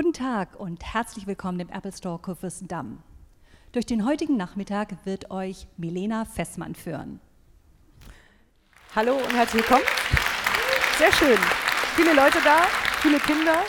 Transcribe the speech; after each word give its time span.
Guten 0.00 0.12
Tag 0.12 0.54
und 0.60 0.94
herzlich 0.94 1.26
willkommen 1.26 1.58
im 1.58 1.70
Apple 1.70 1.90
Store 1.90 2.20
Kurfürstendamm. 2.20 3.02
Durch 3.72 3.84
den 3.84 4.06
heutigen 4.06 4.36
Nachmittag 4.36 5.04
wird 5.04 5.32
euch 5.32 5.66
Milena 5.76 6.24
Fessmann 6.24 6.76
führen. 6.76 7.18
Hallo 8.94 9.16
und 9.16 9.34
herzlich 9.34 9.68
willkommen. 9.68 9.82
Sehr 10.98 11.12
schön. 11.12 11.36
Viele 11.96 12.14
Leute 12.14 12.38
da, 12.44 12.62
viele 13.02 13.18
Kinder, 13.18 13.64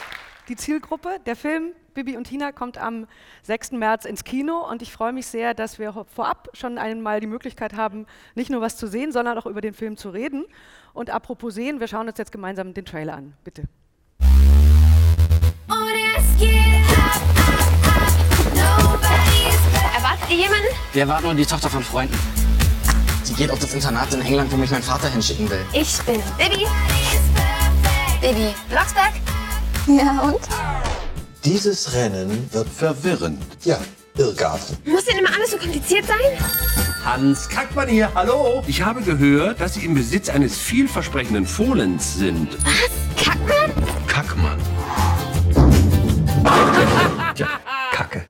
die 0.47 0.55
Zielgruppe. 0.55 1.19
Der 1.25 1.35
Film 1.35 1.71
Bibi 1.95 2.15
und 2.15 2.25
Tina 2.25 2.51
kommt 2.51 2.77
am 2.77 3.07
6. 3.41 3.71
März 3.71 4.05
ins 4.05 4.23
Kino 4.23 4.69
und 4.69 4.83
ich 4.83 4.93
freue 4.93 5.13
mich 5.13 5.25
sehr, 5.25 5.55
dass 5.55 5.79
wir 5.79 6.05
vorab 6.13 6.49
schon 6.53 6.77
einmal 6.77 7.21
die 7.21 7.27
Möglichkeit 7.27 7.73
haben, 7.73 8.05
nicht 8.35 8.51
nur 8.51 8.61
was 8.61 8.77
zu 8.77 8.85
sehen, 8.85 9.11
sondern 9.11 9.35
auch 9.39 9.47
über 9.47 9.61
den 9.61 9.73
Film 9.73 9.97
zu 9.97 10.11
reden. 10.11 10.45
Und 10.93 11.09
apropos 11.09 11.55
sehen, 11.55 11.79
wir 11.79 11.87
schauen 11.87 12.07
uns 12.07 12.19
jetzt 12.19 12.31
gemeinsam 12.31 12.75
den 12.75 12.85
Trailer 12.85 13.15
an. 13.15 13.33
Bitte. 13.43 13.63
Erwartet 19.93 20.29
ihr 20.29 20.35
jemanden? 20.37 20.67
Wir 20.93 21.01
erwarten 21.01 21.25
nur 21.25 21.33
die 21.35 21.45
Tochter 21.45 21.69
von 21.69 21.83
Freunden. 21.83 22.17
Sie 23.23 23.33
geht 23.33 23.51
auf 23.51 23.59
das 23.59 23.73
Internat 23.73 24.13
in 24.13 24.21
England, 24.21 24.51
wo 24.51 24.57
mich 24.57 24.71
mein 24.71 24.83
Vater 24.83 25.09
hinschicken 25.09 25.49
will. 25.49 25.63
Ich 25.73 25.97
bin 26.03 26.21
Bibi. 26.37 26.65
Bibi 28.21 28.53
Blocksberg. 28.69 29.13
Ja, 29.87 30.21
und? 30.21 30.39
Dieses 31.43 31.93
Rennen 31.93 32.49
wird 32.51 32.67
verwirrend. 32.69 33.41
Ja, 33.63 33.79
Irrgarten. 34.17 34.77
Muss 34.85 35.05
denn 35.05 35.17
immer 35.17 35.33
alles 35.33 35.51
so 35.51 35.57
kompliziert 35.57 36.05
sein? 36.05 36.17
Hans 37.03 37.47
Kackmann 37.47 37.87
hier, 37.87 38.11
hallo. 38.13 38.63
Ich 38.67 38.81
habe 38.81 39.01
gehört, 39.01 39.61
dass 39.61 39.75
Sie 39.75 39.85
im 39.85 39.95
Besitz 39.95 40.29
eines 40.29 40.57
vielversprechenden 40.57 41.45
Fohlens 41.45 42.15
sind. 42.15 42.57
Was? 42.65 43.23
Kackmann? 43.23 43.71
Kackmann. 44.07 44.59
Tja, 47.35 47.47
Kacke. 47.91 48.25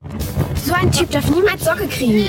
So 0.65 0.73
ein 0.73 0.91
Typ 0.91 1.09
darf 1.11 1.29
niemals 1.29 1.63
Socke 1.63 1.87
kriegen. 1.87 2.27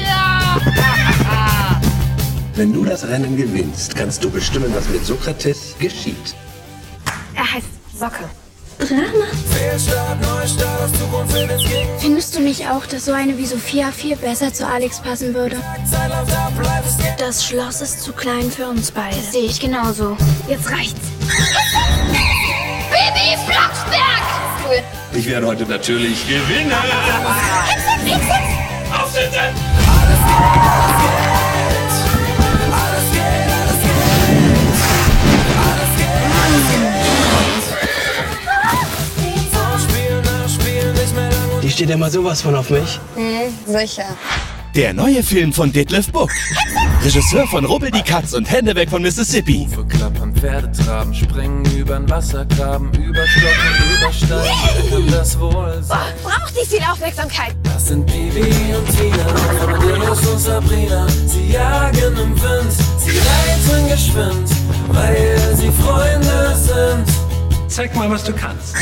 Wenn 2.55 2.72
du 2.72 2.84
das 2.84 3.06
Rennen 3.06 3.36
gewinnst, 3.36 3.94
kannst 3.94 4.22
du 4.22 4.30
bestimmen, 4.30 4.72
was 4.74 4.88
mit 4.88 5.05
Sokrates 5.05 5.74
geschieht. 5.78 6.34
Er 7.34 7.52
heißt 7.52 7.66
Socke. 7.98 8.24
Findest 11.98 12.34
du 12.34 12.40
nicht 12.40 12.68
auch, 12.68 12.86
dass 12.86 13.05
so 13.05 13.12
eine 13.12 13.36
wie 13.36 13.46
Sophia 13.46 13.92
viel 13.92 14.16
besser 14.16 14.52
zu 14.52 14.66
Alex 14.66 15.00
passen 15.00 15.34
würde? 15.34 15.56
Das 17.18 17.44
Schloss 17.44 17.83
ist 17.83 18.02
zu 18.02 18.12
klein 18.12 18.50
für 18.50 18.68
uns 18.68 18.90
beide. 18.90 19.16
Sehe 19.20 19.44
ich 19.44 19.60
genauso. 19.60 20.16
Jetzt 20.48 20.70
reicht's. 20.70 21.19
Ich 25.20 25.26
werde 25.26 25.46
heute 25.46 25.66
natürlich 25.66 26.26
gewinnen. 26.26 26.72
Aufsitzen! 28.90 29.30
Die 41.62 41.70
steht 41.70 41.90
immer 41.90 42.08
sowas 42.08 42.40
von 42.40 42.55
auf 42.55 42.70
mich. 42.70 42.98
Sicher. 43.66 44.16
Der 44.74 44.94
neue 44.94 45.22
Film 45.22 45.52
von 45.52 45.70
Detlef 45.70 46.10
Buck. 46.10 46.30
Regisseur 47.02 47.46
von 47.46 47.64
Rubbel 47.64 47.90
die 47.90 48.02
Katz 48.02 48.34
und 48.34 48.50
Hände 48.50 48.74
weg 48.74 48.90
von 48.90 49.00
Mississippi. 49.00 49.66
Verklappern, 49.72 50.34
Pferde 50.34 50.70
traben, 50.70 51.14
springen 51.14 51.64
übern 51.74 52.08
Wassergraben, 52.10 52.92
überstocken, 52.92 53.96
übersteigen, 53.96 54.52
wer 54.82 54.90
kann 54.90 55.10
das 55.10 55.40
wohl 55.40 55.82
sein? 55.82 55.98
Braucht 56.22 56.54
nicht 56.54 56.70
viel 56.70 56.82
Aufmerksamkeit. 56.82 57.56
Das 57.64 57.88
sind 57.88 58.06
Bibi 58.06 58.40
und 58.74 58.86
Tina, 58.96 59.64
Amadeus 59.64 60.26
und 60.26 60.38
Sabrina. 60.38 61.06
Sie 61.26 61.52
jagen 61.52 62.16
im 62.18 62.42
Wind, 62.42 62.72
sie 62.98 63.18
reiten 63.18 63.89
geschwind, 63.89 64.50
weil 64.89 65.56
sie 65.56 65.70
Freunde 65.70 66.55
sind. 66.55 67.06
Zeig 67.68 67.94
mal, 67.96 68.10
was 68.10 68.24
du 68.24 68.34
kannst. 68.34 68.74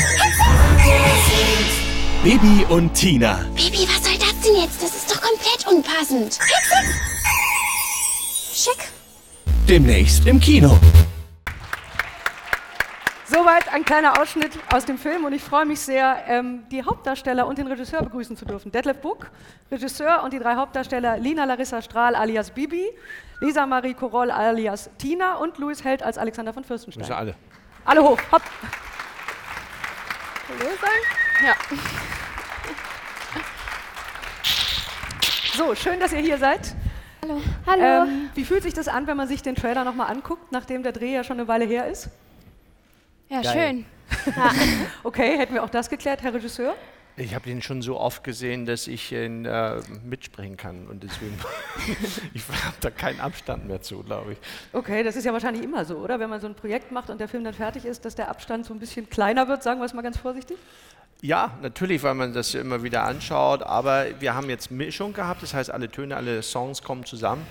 Bibi 2.21 2.65
und 2.67 2.93
Tina. 2.93 3.45
Bibi, 3.55 3.87
was 3.87 4.03
soll 4.03 4.17
das 4.19 4.37
denn 4.45 4.61
jetzt? 4.61 4.83
Das 4.83 4.89
ist 4.93 5.09
doch 5.09 5.21
komplett 5.21 5.65
unpassend. 5.71 6.37
Schick. 8.69 8.89
Demnächst 9.67 10.25
im 10.27 10.39
Kino. 10.39 10.77
Soweit 13.25 13.71
ein 13.71 13.85
kleiner 13.85 14.19
Ausschnitt 14.19 14.57
aus 14.73 14.85
dem 14.85 14.97
Film 14.97 15.23
und 15.23 15.33
ich 15.33 15.43
freue 15.43 15.65
mich 15.65 15.79
sehr, 15.79 16.23
ähm, 16.27 16.63
die 16.71 16.83
Hauptdarsteller 16.83 17.45
und 17.45 17.59
den 17.59 17.67
Regisseur 17.67 18.01
begrüßen 18.01 18.35
zu 18.35 18.45
dürfen. 18.45 18.71
Detlef 18.71 18.97
Buck, 18.97 19.29
Regisseur 19.71 20.23
und 20.23 20.33
die 20.33 20.39
drei 20.39 20.55
Hauptdarsteller 20.55 21.17
Lina 21.19 21.45
Larissa 21.45 21.81
Strahl 21.81 22.15
alias 22.15 22.49
Bibi, 22.49 22.89
Lisa 23.39 23.67
Marie 23.67 23.93
Koroll 23.93 24.31
alias 24.31 24.89
Tina 24.97 25.35
und 25.35 25.59
Louis 25.59 25.83
Held 25.83 26.01
als 26.01 26.17
Alexander 26.17 26.53
von 26.53 26.63
Fürstenstein. 26.63 27.01
Müssen 27.01 27.13
alle. 27.13 27.35
Alle 27.85 28.03
hoch, 28.03 28.19
hopp. 28.31 28.41
Ja. 31.43 31.55
So, 35.55 35.75
schön, 35.75 35.99
dass 35.99 36.13
ihr 36.13 36.19
hier 36.19 36.37
seid. 36.37 36.75
Hallo. 37.21 37.41
Hallo. 37.65 38.09
Ähm, 38.09 38.29
wie 38.33 38.45
fühlt 38.45 38.63
sich 38.63 38.73
das 38.73 38.87
an, 38.87 39.07
wenn 39.07 39.17
man 39.17 39.27
sich 39.27 39.41
den 39.41 39.55
Trailer 39.55 39.83
nochmal 39.83 40.11
anguckt, 40.11 40.51
nachdem 40.51 40.83
der 40.83 40.91
Dreh 40.91 41.13
ja 41.13 41.23
schon 41.23 41.39
eine 41.39 41.47
Weile 41.47 41.65
her 41.65 41.87
ist? 41.87 42.09
ja, 43.29 43.41
geil. 43.41 43.53
schön. 43.53 43.85
Okay, 45.03 45.37
hätten 45.37 45.53
wir 45.53 45.63
auch 45.63 45.69
das 45.69 45.89
geklärt, 45.89 46.23
Herr 46.23 46.33
Regisseur? 46.33 46.75
Ich 47.15 47.35
habe 47.35 47.43
den 47.43 47.61
schon 47.61 47.81
so 47.81 47.99
oft 47.99 48.23
gesehen, 48.23 48.65
dass 48.65 48.87
ich 48.87 49.11
ihn 49.11 49.43
äh, 49.45 49.81
mitsprechen 50.05 50.55
kann 50.55 50.87
und 50.87 51.03
deswegen 51.03 51.37
ich 52.33 52.43
habe 52.47 52.77
da 52.79 52.89
keinen 52.89 53.19
Abstand 53.19 53.67
mehr 53.67 53.81
zu, 53.81 54.01
glaube 54.03 54.33
ich. 54.33 54.37
Okay, 54.71 55.03
das 55.03 55.17
ist 55.17 55.25
ja 55.25 55.33
wahrscheinlich 55.33 55.63
immer 55.63 55.83
so, 55.83 55.97
oder? 55.97 56.19
Wenn 56.19 56.29
man 56.29 56.39
so 56.39 56.47
ein 56.47 56.55
Projekt 56.55 56.91
macht 56.93 57.09
und 57.09 57.19
der 57.19 57.27
Film 57.27 57.43
dann 57.43 57.53
fertig 57.53 57.83
ist, 57.83 58.05
dass 58.05 58.15
der 58.15 58.29
Abstand 58.29 58.65
so 58.65 58.73
ein 58.73 58.79
bisschen 58.79 59.09
kleiner 59.09 59.49
wird, 59.49 59.63
sagen 59.63 59.81
wir 59.81 59.85
es 59.85 59.93
mal 59.93 60.01
ganz 60.01 60.17
vorsichtig. 60.17 60.57
Ja, 61.21 61.57
natürlich, 61.61 62.01
weil 62.03 62.13
man 62.13 62.31
das 62.31 62.55
immer 62.55 62.81
wieder 62.81 63.03
anschaut, 63.03 63.61
aber 63.61 64.05
wir 64.21 64.35
haben 64.35 64.49
jetzt 64.49 64.71
Mischung 64.71 65.11
gehabt, 65.11 65.43
das 65.43 65.53
heißt, 65.53 65.69
alle 65.69 65.91
Töne, 65.91 66.15
alle 66.15 66.41
Songs 66.41 66.81
kommen 66.81 67.03
zusammen 67.03 67.45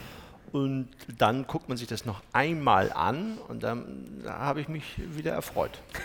und 0.53 0.89
dann 1.19 1.47
guckt 1.47 1.69
man 1.69 1.77
sich 1.77 1.87
das 1.87 2.07
noch 2.07 2.23
einmal 2.33 2.91
an 2.93 3.37
und 3.49 3.63
dann 3.63 4.23
da 4.25 4.39
habe 4.39 4.63
ich 4.63 4.69
mich 4.69 4.95
wieder 5.15 5.33
erfreut. 5.33 5.73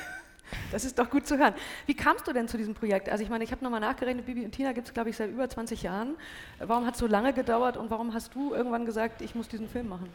Das 0.71 0.85
ist 0.85 0.99
doch 0.99 1.09
gut 1.09 1.25
zu 1.25 1.39
hören. 1.39 1.55
Wie 1.87 1.95
kamst 1.95 2.27
du 2.27 2.31
denn 2.31 2.47
zu 2.47 2.59
diesem 2.59 2.75
Projekt? 2.75 3.09
Also 3.09 3.23
ich 3.23 3.29
meine, 3.31 3.43
ich 3.43 3.51
habe 3.51 3.63
nochmal 3.63 3.79
nachgerechnet, 3.79 4.27
Bibi 4.27 4.45
und 4.45 4.51
Tina 4.51 4.71
gibt 4.73 4.87
es, 4.87 4.93
glaube 4.93 5.09
ich, 5.09 5.17
seit 5.17 5.31
über 5.31 5.49
20 5.49 5.81
Jahren. 5.81 6.15
Warum 6.59 6.85
hat 6.85 6.93
es 6.93 6.99
so 6.99 7.07
lange 7.07 7.33
gedauert 7.33 7.75
und 7.75 7.89
warum 7.89 8.13
hast 8.13 8.35
du 8.35 8.53
irgendwann 8.53 8.85
gesagt, 8.85 9.23
ich 9.23 9.33
muss 9.33 9.47
diesen 9.47 9.67
Film 9.67 9.89
machen? 9.89 10.09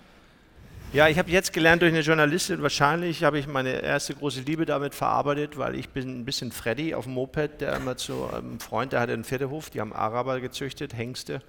Ja, 0.90 1.06
ich 1.06 1.18
habe 1.18 1.30
jetzt 1.30 1.52
gelernt 1.52 1.82
durch 1.82 1.92
eine 1.92 2.00
Journalistin, 2.00 2.62
wahrscheinlich 2.62 3.22
habe 3.22 3.38
ich 3.38 3.46
meine 3.46 3.82
erste 3.82 4.14
große 4.14 4.40
Liebe 4.40 4.64
damit 4.64 4.94
verarbeitet, 4.94 5.58
weil 5.58 5.74
ich 5.74 5.90
bin 5.90 6.20
ein 6.20 6.24
bisschen 6.24 6.50
Freddy 6.50 6.94
auf 6.94 7.04
dem 7.04 7.12
Moped, 7.12 7.60
der 7.60 7.76
immer 7.76 7.98
zu 7.98 8.26
einem 8.32 8.58
Freund, 8.58 8.94
der 8.94 9.00
hatte 9.00 9.12
einen 9.12 9.24
Pferdehof, 9.24 9.68
die 9.68 9.82
haben 9.82 9.92
Araber 9.92 10.40
gezüchtet, 10.40 10.94
Hengste. 10.96 11.42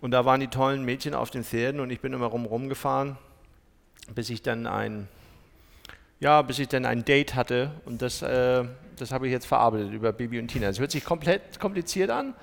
Und 0.00 0.12
da 0.12 0.24
waren 0.24 0.40
die 0.40 0.48
tollen 0.48 0.86
Mädchen 0.86 1.14
auf 1.14 1.30
den 1.30 1.44
Pferden 1.44 1.82
und 1.82 1.90
ich 1.90 2.00
bin 2.00 2.14
immer 2.14 2.24
rum 2.26 2.70
gefahren, 2.70 3.18
bis 4.14 4.30
ich 4.30 4.40
dann 4.40 4.66
ein, 4.66 5.06
ja, 6.22 6.40
bis 6.40 6.60
ich 6.60 6.68
dann 6.68 6.86
ein 6.86 7.04
Date 7.04 7.34
hatte 7.34 7.72
und 7.84 8.00
das, 8.00 8.22
äh, 8.22 8.64
das 8.96 9.10
habe 9.10 9.26
ich 9.26 9.32
jetzt 9.32 9.44
verarbeitet 9.44 9.92
über 9.92 10.12
Bibi 10.12 10.38
und 10.38 10.46
Tina. 10.46 10.68
Es 10.68 10.78
hört 10.78 10.92
sich 10.92 11.04
komplett 11.04 11.58
kompliziert 11.58 12.10
an. 12.10 12.34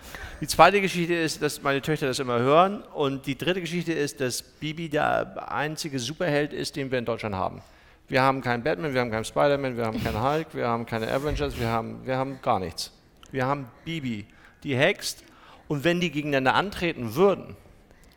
Die 0.41 0.47
zweite 0.47 0.81
Geschichte 0.81 1.13
ist, 1.13 1.41
dass 1.41 1.61
meine 1.61 1.81
Töchter 1.81 2.05
das 2.05 2.19
immer 2.19 2.39
hören 2.39 2.81
und 2.93 3.25
die 3.25 3.37
dritte 3.37 3.61
Geschichte 3.61 3.93
ist, 3.93 4.19
dass 4.19 4.41
Bibi 4.41 4.89
der 4.89 5.49
einzige 5.49 5.97
Superheld 5.97 6.51
ist, 6.51 6.75
den 6.75 6.91
wir 6.91 6.99
in 6.99 7.05
Deutschland 7.05 7.35
haben. 7.35 7.61
Wir 8.09 8.21
haben 8.21 8.41
keinen 8.41 8.63
Batman, 8.63 8.93
wir 8.93 8.99
haben 8.99 9.11
keinen 9.11 9.23
Spider-Man, 9.23 9.77
wir 9.77 9.85
haben 9.85 10.03
keinen 10.03 10.21
Hulk, 10.21 10.47
wir 10.51 10.67
haben 10.67 10.85
keine 10.85 11.09
Avengers, 11.09 11.57
wir 11.57 11.69
haben, 11.69 12.05
wir 12.05 12.17
haben 12.17 12.39
gar 12.41 12.59
nichts. 12.59 12.91
Wir 13.31 13.45
haben 13.45 13.67
Bibi, 13.85 14.25
die 14.61 14.75
hext 14.75 15.23
und 15.69 15.85
wenn 15.85 16.01
die 16.01 16.11
gegeneinander 16.11 16.55
antreten 16.55 17.15
würden, 17.15 17.55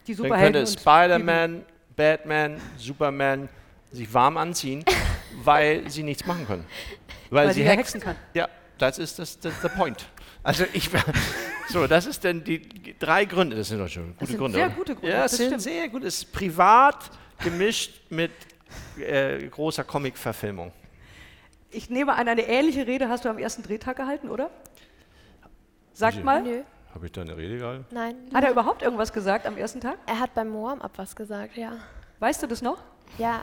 dann 0.08 0.30
könnte 0.30 0.66
Spider-Man, 0.66 1.62
Batman, 1.94 2.56
Superman 2.78 3.48
sich 3.92 4.12
warm 4.12 4.36
anziehen, 4.38 4.84
weil 5.44 5.88
sie 5.90 6.02
nichts 6.02 6.26
machen 6.26 6.46
können. 6.46 6.64
Weil, 7.30 7.46
Weil 7.48 7.54
sie 7.54 7.62
hexen 7.64 7.78
hexen 7.78 8.00
kann. 8.00 8.16
Ja, 8.34 8.48
das 8.78 8.98
ist 8.98 9.18
das, 9.18 9.38
das 9.40 9.60
der 9.60 9.68
Point. 9.70 10.06
Also 10.42 10.64
ich 10.72 10.90
so, 11.68 11.86
das 11.86 12.06
ist 12.06 12.24
dann 12.24 12.42
die 12.44 12.94
drei 12.98 13.24
Gründe. 13.24 13.56
Das 13.56 13.68
sind 13.68 13.78
doch 13.78 13.88
schon 13.88 14.14
gute 14.16 14.26
sind 14.26 14.38
Gründe. 14.38 14.56
sehr 14.58 14.66
oder? 14.66 14.74
gute 14.74 14.94
Gründe, 14.94 15.10
Ja, 15.10 15.22
das 15.22 15.30
das 15.32 15.38
sind 15.38 15.46
stimmt. 15.48 15.62
sehr 15.62 15.88
gut. 15.88 16.04
Es 16.04 16.16
ist 16.18 16.32
privat 16.32 17.10
gemischt 17.42 18.00
mit 18.10 18.32
äh, 18.98 19.46
großer 19.48 19.84
Comic-Verfilmung. 19.84 20.72
Ich 21.70 21.88
nehme 21.88 22.12
an, 22.14 22.28
eine 22.28 22.42
ähnliche 22.42 22.86
Rede 22.86 23.08
hast 23.08 23.24
du 23.24 23.28
am 23.30 23.38
ersten 23.38 23.62
Drehtag 23.62 23.96
gehalten, 23.96 24.28
oder? 24.28 24.50
Sagt 25.92 26.18
Wie? 26.18 26.22
mal, 26.22 26.42
Nö, 26.42 26.62
Habe 26.94 27.06
ich 27.06 27.12
da 27.12 27.20
eine 27.22 27.36
Rede 27.36 27.58
gehalten? 27.58 27.86
nein. 27.90 28.14
hat 28.34 28.44
er 28.44 28.50
überhaupt 28.50 28.82
irgendwas 28.82 29.12
gesagt 29.12 29.46
am 29.46 29.56
ersten 29.56 29.80
Tag? 29.80 29.96
Er 30.06 30.18
hat 30.20 30.34
beim 30.34 30.52
Warm-up 30.52 30.92
was 30.96 31.14
gesagt, 31.16 31.56
ja. 31.56 31.72
Weißt 32.18 32.42
du 32.42 32.46
das 32.46 32.60
noch? 32.62 32.78
Ja, 33.18 33.42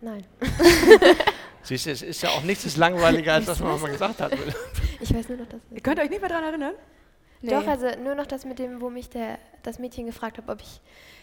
nein. 0.00 0.24
Siehst 1.62 1.86
du, 1.86 1.90
es 1.90 2.02
ist 2.02 2.22
ja 2.22 2.30
auch 2.30 2.42
nichts 2.42 2.64
ist 2.64 2.76
langweiliger, 2.76 3.34
als 3.34 3.46
das 3.46 3.60
man 3.60 3.80
mal 3.80 3.90
gesagt 3.90 4.20
hat. 4.20 4.32
Ich 5.00 5.14
weiß 5.14 5.28
nur 5.28 5.38
noch 5.38 5.48
das. 5.48 5.60
Ihr 5.70 5.80
könnt 5.80 6.00
euch 6.00 6.10
nicht 6.10 6.20
mehr 6.20 6.28
daran 6.30 6.44
erinnern? 6.44 6.74
Doch, 7.42 7.66
also 7.66 7.86
nur 8.02 8.14
noch 8.14 8.26
das 8.26 8.44
mit 8.44 8.58
dem, 8.58 8.80
wo 8.80 8.90
mich 8.90 9.08
der, 9.08 9.38
das 9.62 9.78
Mädchen 9.78 10.06
gefragt 10.06 10.38
hat, 10.38 10.48
ob 10.48 10.60
ich 10.60 10.80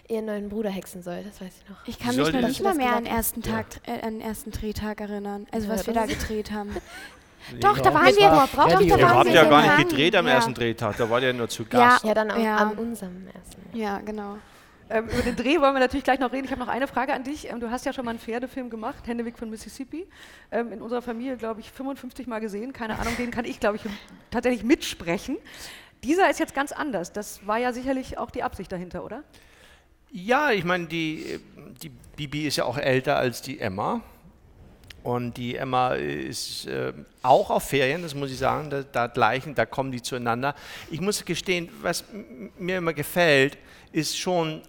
ihren 0.09 0.25
neuen 0.25 0.49
Bruder 0.49 0.69
hexen 0.69 1.03
soll. 1.03 1.23
Das 1.23 1.41
weiß 1.41 1.51
ich 1.63 1.69
noch. 1.69 1.87
Ich 1.87 1.99
kann 1.99 2.15
mich 2.15 2.31
noch 2.33 2.47
nicht 2.47 2.61
mal 2.63 2.73
mehr 2.73 2.95
an 2.95 3.03
den 3.03 3.13
ersten 3.13 3.41
Tag, 3.43 3.65
äh, 3.85 4.01
an 4.01 4.13
den 4.19 4.21
ersten 4.21 4.51
Drehtag 4.51 5.01
erinnern. 5.01 5.47
Also 5.51 5.67
Ja, 5.67 5.73
was 5.73 5.85
wir 5.85 5.93
da 5.93 6.05
gedreht 6.05 6.51
haben. 6.51 6.75
Doch, 7.59 7.77
da 7.77 7.93
waren 7.93 8.05
wir. 8.07 8.29
Bob, 8.29 8.49
Doch, 8.51 8.67
doch, 8.67 8.79
da 8.79 8.81
Ihr 8.81 9.01
waren 9.01 9.15
habt 9.19 9.29
ja 9.29 9.43
gar 9.45 9.77
nicht 9.77 9.89
gedreht 9.89 10.15
am 10.15 10.27
Ja. 10.27 10.33
ersten 10.33 10.53
Drehtag, 10.53 10.97
da 10.97 11.09
war 11.09 11.21
der 11.21 11.33
nur 11.33 11.47
zu 11.47 11.63
Ja. 11.63 11.69
Gast. 11.69 12.03
Ja, 12.03 12.13
dann 12.13 12.31
am, 12.31 12.43
Ja. 12.43 12.57
an 12.57 12.77
unserem 12.77 13.27
ersten. 13.27 13.77
Ja, 13.77 13.99
genau. 13.99 14.37
Ähm, 14.89 15.05
über 15.05 15.21
den 15.21 15.35
Dreh 15.35 15.59
wollen 15.59 15.73
wir 15.73 15.79
natürlich 15.79 16.03
gleich 16.03 16.19
noch 16.19 16.31
reden. 16.31 16.45
Ich 16.45 16.51
habe 16.51 16.61
noch 16.61 16.69
eine 16.69 16.87
Frage 16.87 17.13
an 17.13 17.23
dich. 17.23 17.49
Ähm, 17.49 17.59
du 17.59 17.69
hast 17.69 17.85
ja 17.85 17.91
schon 17.91 18.05
mal 18.05 18.11
einen 18.11 18.19
Pferdefilm 18.19 18.69
gemacht, 18.69 19.05
Händeweg 19.05 19.37
von 19.37 19.49
Mississippi. 19.49 20.07
Ähm, 20.51 20.71
in 20.71 20.81
unserer 20.81 21.01
Familie, 21.01 21.35
glaube 21.35 21.59
ich, 21.59 21.71
55 21.71 22.27
Mal 22.27 22.39
gesehen. 22.39 22.71
Keine 22.71 22.97
Ahnung, 22.97 23.15
den 23.17 23.31
kann 23.31 23.45
ich, 23.45 23.59
glaube 23.59 23.75
ich, 23.75 23.81
tatsächlich 24.31 24.63
mitsprechen. 24.63 25.37
Dieser 26.03 26.29
ist 26.29 26.39
jetzt 26.39 26.55
ganz 26.55 26.71
anders. 26.71 27.11
Das 27.11 27.45
war 27.45 27.57
ja 27.57 27.73
sicherlich 27.73 28.17
auch 28.17 28.31
die 28.31 28.43
Absicht 28.43 28.71
dahinter, 28.71 29.03
oder? 29.03 29.23
Ja, 30.11 30.51
ich 30.51 30.63
meine, 30.63 30.85
die, 30.85 31.39
die 31.81 31.89
Bibi 32.15 32.47
ist 32.47 32.55
ja 32.55 32.63
auch 32.63 32.77
älter 32.77 33.17
als 33.17 33.41
die 33.41 33.59
Emma. 33.59 34.01
Und 35.03 35.37
die 35.37 35.55
Emma 35.55 35.93
ist 35.93 36.65
äh, 36.67 36.93
auch 37.23 37.49
auf 37.49 37.63
Ferien, 37.63 38.01
das 38.01 38.13
muss 38.13 38.31
ich 38.31 38.37
sagen, 38.37 38.69
da, 38.69 38.83
da 38.83 39.07
gleichen, 39.07 39.55
da 39.55 39.65
kommen 39.65 39.91
die 39.91 40.01
zueinander. 40.01 40.53
Ich 40.91 40.99
muss 40.99 41.23
gestehen, 41.23 41.69
was 41.81 42.03
mir 42.57 42.79
immer 42.79 42.93
gefällt, 42.93 43.57
ist 43.93 44.17
schon 44.17 44.61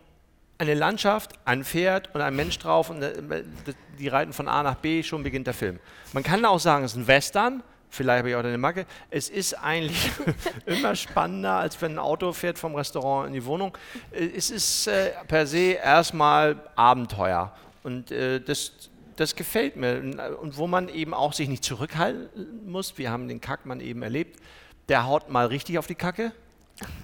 eine 0.58 0.74
Landschaft, 0.74 1.32
ein 1.44 1.64
Pferd 1.64 2.14
und 2.14 2.20
ein 2.20 2.34
Mensch 2.34 2.58
drauf 2.58 2.90
und 2.90 3.02
äh, 3.02 3.44
die 3.98 4.08
reiten 4.08 4.32
von 4.32 4.48
A 4.48 4.62
nach 4.62 4.74
B, 4.76 5.02
schon 5.02 5.22
beginnt 5.22 5.46
der 5.46 5.54
Film. 5.54 5.78
Man 6.12 6.22
kann 6.22 6.44
auch 6.44 6.58
sagen, 6.58 6.84
es 6.84 6.92
ist 6.92 6.98
ein 6.98 7.06
Western, 7.06 7.62
vielleicht 7.88 8.18
habe 8.18 8.30
ich 8.30 8.34
auch 8.36 8.40
eine 8.40 8.58
Macke. 8.58 8.84
Es 9.10 9.28
ist 9.28 9.54
eigentlich 9.54 10.10
immer 10.66 10.96
spannender, 10.96 11.54
als 11.54 11.80
wenn 11.80 11.92
ein 11.92 11.98
Auto 11.98 12.32
fährt 12.32 12.58
vom 12.58 12.74
Restaurant 12.74 13.28
in 13.28 13.34
die 13.34 13.44
Wohnung. 13.44 13.76
Äh, 14.10 14.30
Es 14.36 14.50
ist 14.50 14.88
äh, 14.88 15.12
per 15.28 15.46
se 15.46 15.72
erstmal 15.74 16.56
Abenteuer 16.74 17.54
und 17.84 18.10
äh, 18.10 18.40
das, 18.40 18.72
das 19.14 19.36
gefällt 19.36 19.76
mir. 19.76 20.00
Und 20.40 20.56
wo 20.56 20.66
man 20.66 20.88
eben 20.88 21.14
auch 21.14 21.32
sich 21.32 21.48
nicht 21.48 21.62
zurückhalten 21.64 22.28
muss, 22.66 22.98
wir 22.98 23.10
haben 23.10 23.28
den 23.28 23.40
Kackmann 23.40 23.80
eben 23.80 24.02
erlebt, 24.02 24.40
der 24.88 25.06
haut 25.06 25.28
mal 25.28 25.46
richtig 25.46 25.78
auf 25.78 25.86
die 25.86 25.94
Kacke, 25.94 26.32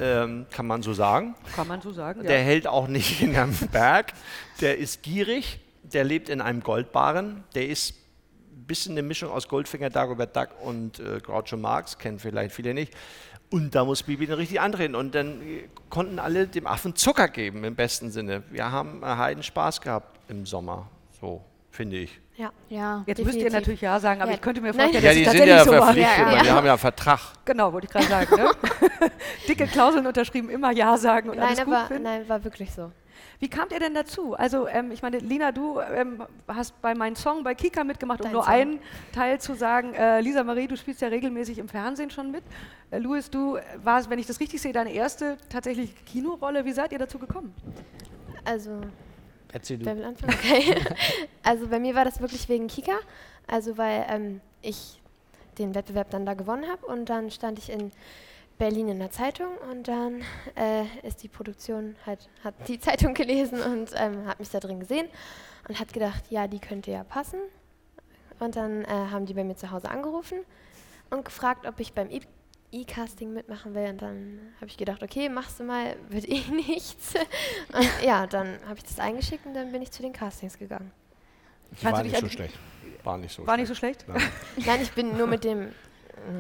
ähm, 0.00 0.46
kann 0.50 0.66
man 0.66 0.82
so 0.82 0.92
sagen. 0.92 1.34
Kann 1.54 1.68
man 1.68 1.80
so 1.80 1.92
sagen. 1.92 2.22
Der 2.22 2.38
ja. 2.38 2.44
hält 2.44 2.66
auch 2.66 2.88
nicht 2.88 3.20
in 3.22 3.36
einem 3.36 3.56
Berg. 3.72 4.12
Der 4.60 4.78
ist 4.78 5.02
gierig. 5.02 5.60
Der 5.82 6.04
lebt 6.04 6.28
in 6.28 6.40
einem 6.40 6.62
Goldbarren. 6.62 7.44
Der 7.54 7.68
ist 7.68 7.94
ein 8.52 8.64
bisschen 8.66 8.92
eine 8.92 9.02
Mischung 9.02 9.30
aus 9.30 9.48
Goldfinger, 9.48 9.90
Dagobert 9.90 10.34
Duck 10.34 10.48
und 10.62 11.00
äh, 11.00 11.20
Groucho 11.20 11.56
Marx. 11.56 11.98
Kennen 11.98 12.18
vielleicht 12.18 12.54
viele 12.54 12.74
nicht. 12.74 12.92
Und 13.50 13.74
da 13.74 13.84
muss 13.84 14.02
Bibi 14.02 14.26
dann 14.26 14.38
richtig 14.38 14.60
andrehen. 14.60 14.94
Und 14.94 15.14
dann 15.14 15.42
äh, 15.42 15.68
konnten 15.90 16.18
alle 16.18 16.46
dem 16.46 16.66
Affen 16.66 16.96
Zucker 16.96 17.28
geben, 17.28 17.64
im 17.64 17.74
besten 17.74 18.10
Sinne. 18.10 18.42
Wir 18.50 18.70
haben 18.70 19.02
äh, 19.02 19.06
heiden 19.06 19.42
Spaß 19.42 19.80
gehabt 19.80 20.18
im 20.28 20.46
Sommer. 20.46 20.88
So, 21.20 21.44
finde 21.70 21.98
ich. 21.98 22.23
Ja. 22.36 22.50
Ja. 22.68 23.04
Jetzt 23.06 23.24
müsst 23.24 23.38
ihr 23.38 23.50
natürlich 23.50 23.80
ja 23.80 24.00
sagen, 24.00 24.20
aber 24.20 24.30
Ja. 24.32 24.36
ich 24.36 24.42
könnte 24.42 24.60
mir 24.60 24.72
Nein. 24.72 24.90
vorstellen, 24.90 25.04
Ja, 25.04 25.10
dass 25.10 25.16
die 25.16 25.22
es 25.24 25.30
sind 25.30 25.38
tatsächlich 25.38 25.56
ja 25.56 25.64
so 25.64 25.70
war. 25.72 25.94
verpflichtet. 25.94 26.18
Ja, 26.18 26.32
ja. 26.36 26.42
Die 26.42 26.50
haben 26.50 26.66
ja 26.66 26.72
einen 26.72 26.78
Vertrag. 26.80 27.20
Genau, 27.44 27.72
wollte 27.72 27.86
ich 27.86 27.92
gerade 27.92 28.06
sagen. 28.06 28.36
Ne? 28.36 28.50
Dicke 29.48 29.66
Klauseln 29.68 30.06
unterschrieben, 30.06 30.48
immer 30.50 30.72
Ja 30.72 30.96
sagen 30.96 31.30
und 31.30 31.36
Nein, 31.38 31.46
alles 31.48 31.64
gut 31.64 31.74
aber 31.74 31.86
finden. 31.86 32.02
nein, 32.02 32.28
war 32.28 32.42
wirklich 32.42 32.72
so. 32.72 32.90
Wie 33.38 33.48
kamt 33.48 33.72
ihr 33.72 33.78
denn 33.78 33.94
dazu? 33.94 34.34
Also, 34.34 34.66
ähm, 34.66 34.90
ich 34.90 35.02
meine, 35.02 35.18
Lina, 35.18 35.52
du 35.52 35.78
ähm, 35.80 36.24
hast 36.48 36.80
bei 36.82 36.94
meinem 36.94 37.14
Song 37.14 37.44
bei 37.44 37.54
Kika 37.54 37.84
mitgemacht, 37.84 38.20
um 38.20 38.24
Dein 38.24 38.32
nur 38.32 38.42
Song. 38.44 38.52
einen 38.52 38.78
Teil 39.12 39.40
zu 39.40 39.54
sagen. 39.54 39.92
Äh, 39.94 40.20
Lisa 40.20 40.42
Marie, 40.42 40.66
du 40.66 40.76
spielst 40.76 41.02
ja 41.02 41.08
regelmäßig 41.08 41.58
im 41.58 41.68
Fernsehen 41.68 42.10
schon 42.10 42.30
mit. 42.32 42.42
Äh, 42.90 42.98
Louis, 42.98 43.30
du 43.30 43.58
warst, 43.82 44.08
wenn 44.10 44.18
ich 44.18 44.26
das 44.26 44.40
richtig 44.40 44.60
sehe, 44.62 44.72
deine 44.72 44.92
erste 44.92 45.36
tatsächlich 45.50 45.94
Kinorolle. 46.06 46.64
Wie 46.64 46.72
seid 46.72 46.92
ihr 46.92 46.98
dazu 46.98 47.18
gekommen? 47.18 47.54
Also, 48.44 48.80
Erzähl 49.54 49.78
wer 49.84 49.96
will 49.96 50.04
anfangen? 50.04 50.34
Okay. 50.34 50.74
also 51.44 51.68
bei 51.68 51.78
mir 51.78 51.94
war 51.94 52.04
das 52.04 52.20
wirklich 52.20 52.48
wegen 52.48 52.66
Kika. 52.66 52.98
Also 53.46 53.78
weil 53.78 54.04
ähm, 54.08 54.40
ich 54.62 55.00
den 55.58 55.74
Wettbewerb 55.74 56.10
dann 56.10 56.26
da 56.26 56.34
gewonnen 56.34 56.68
habe 56.68 56.84
und 56.86 57.08
dann 57.08 57.30
stand 57.30 57.58
ich 57.58 57.70
in 57.70 57.92
Berlin 58.58 58.88
in 58.88 58.98
der 58.98 59.10
Zeitung 59.10 59.56
und 59.70 59.86
dann 59.86 60.22
äh, 60.56 60.84
ist 61.06 61.22
die 61.22 61.28
Produktion 61.28 61.94
halt, 62.04 62.28
hat 62.42 62.54
die 62.66 62.78
Zeitung 62.80 63.14
gelesen 63.14 63.60
und 63.60 63.90
ähm, 63.94 64.26
hat 64.26 64.40
mich 64.40 64.50
da 64.50 64.58
drin 64.58 64.80
gesehen 64.80 65.06
und 65.68 65.78
hat 65.78 65.92
gedacht, 65.92 66.24
ja, 66.30 66.48
die 66.48 66.58
könnte 66.58 66.90
ja 66.90 67.04
passen. 67.04 67.38
Und 68.40 68.56
dann 68.56 68.84
äh, 68.84 68.88
haben 68.88 69.26
die 69.26 69.34
bei 69.34 69.44
mir 69.44 69.56
zu 69.56 69.70
Hause 69.70 69.88
angerufen 69.88 70.38
und 71.10 71.24
gefragt, 71.24 71.66
ob 71.66 71.78
ich 71.78 71.92
beim 71.92 72.10
E-Casting 72.74 73.32
mitmachen 73.32 73.74
will. 73.74 73.88
Und 73.88 74.02
dann 74.02 74.40
habe 74.56 74.66
ich 74.66 74.76
gedacht, 74.76 75.02
okay, 75.02 75.28
machst 75.28 75.60
du 75.60 75.64
mal, 75.64 75.96
wird 76.08 76.28
eh 76.28 76.42
nichts. 76.50 77.14
Und 77.72 77.88
ja, 78.04 78.26
dann 78.26 78.58
habe 78.66 78.76
ich 78.76 78.84
das 78.84 78.98
eingeschickt 78.98 79.46
und 79.46 79.54
dann 79.54 79.72
bin 79.72 79.82
ich 79.82 79.90
zu 79.90 80.02
den 80.02 80.12
Castings 80.12 80.58
gegangen. 80.58 80.90
Du 81.80 81.90
War 81.90 82.02
nicht 82.02 82.16
so 82.18 82.28
schlecht. 82.28 82.58
War 83.02 83.18
nicht 83.18 83.34
so 83.34 83.46
War 83.46 83.54
schlecht. 83.54 83.58
nicht 83.60 83.68
so 83.68 83.74
schlecht? 83.74 84.04
Nein. 84.08 84.22
Nein, 84.66 84.82
ich 84.82 84.92
bin 84.92 85.16
nur 85.16 85.26
mit 85.26 85.44
dem, 85.44 85.72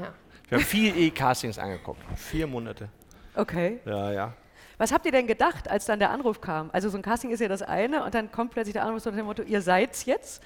ja. 0.00 0.12
Wir 0.48 0.58
haben 0.58 0.64
viel 0.64 0.96
E-Castings 0.96 1.58
angeguckt. 1.58 2.00
Vier 2.16 2.46
Monate. 2.46 2.88
Okay. 3.34 3.80
Ja, 3.84 4.12
ja. 4.12 4.34
Was 4.76 4.92
habt 4.92 5.06
ihr 5.06 5.12
denn 5.12 5.26
gedacht, 5.26 5.70
als 5.70 5.86
dann 5.86 5.98
der 5.98 6.10
Anruf 6.10 6.40
kam? 6.40 6.70
Also 6.72 6.88
so 6.88 6.98
ein 6.98 7.02
Casting 7.02 7.30
ist 7.30 7.40
ja 7.40 7.48
das 7.48 7.62
eine 7.62 8.04
und 8.04 8.14
dann 8.14 8.30
kommt 8.30 8.50
plötzlich 8.52 8.72
der 8.74 8.84
Anruf 8.84 9.02
so 9.02 9.10
nach 9.10 9.16
dem 9.16 9.26
Motto, 9.26 9.42
ihr 9.42 9.62
seid's 9.62 10.04
jetzt? 10.04 10.42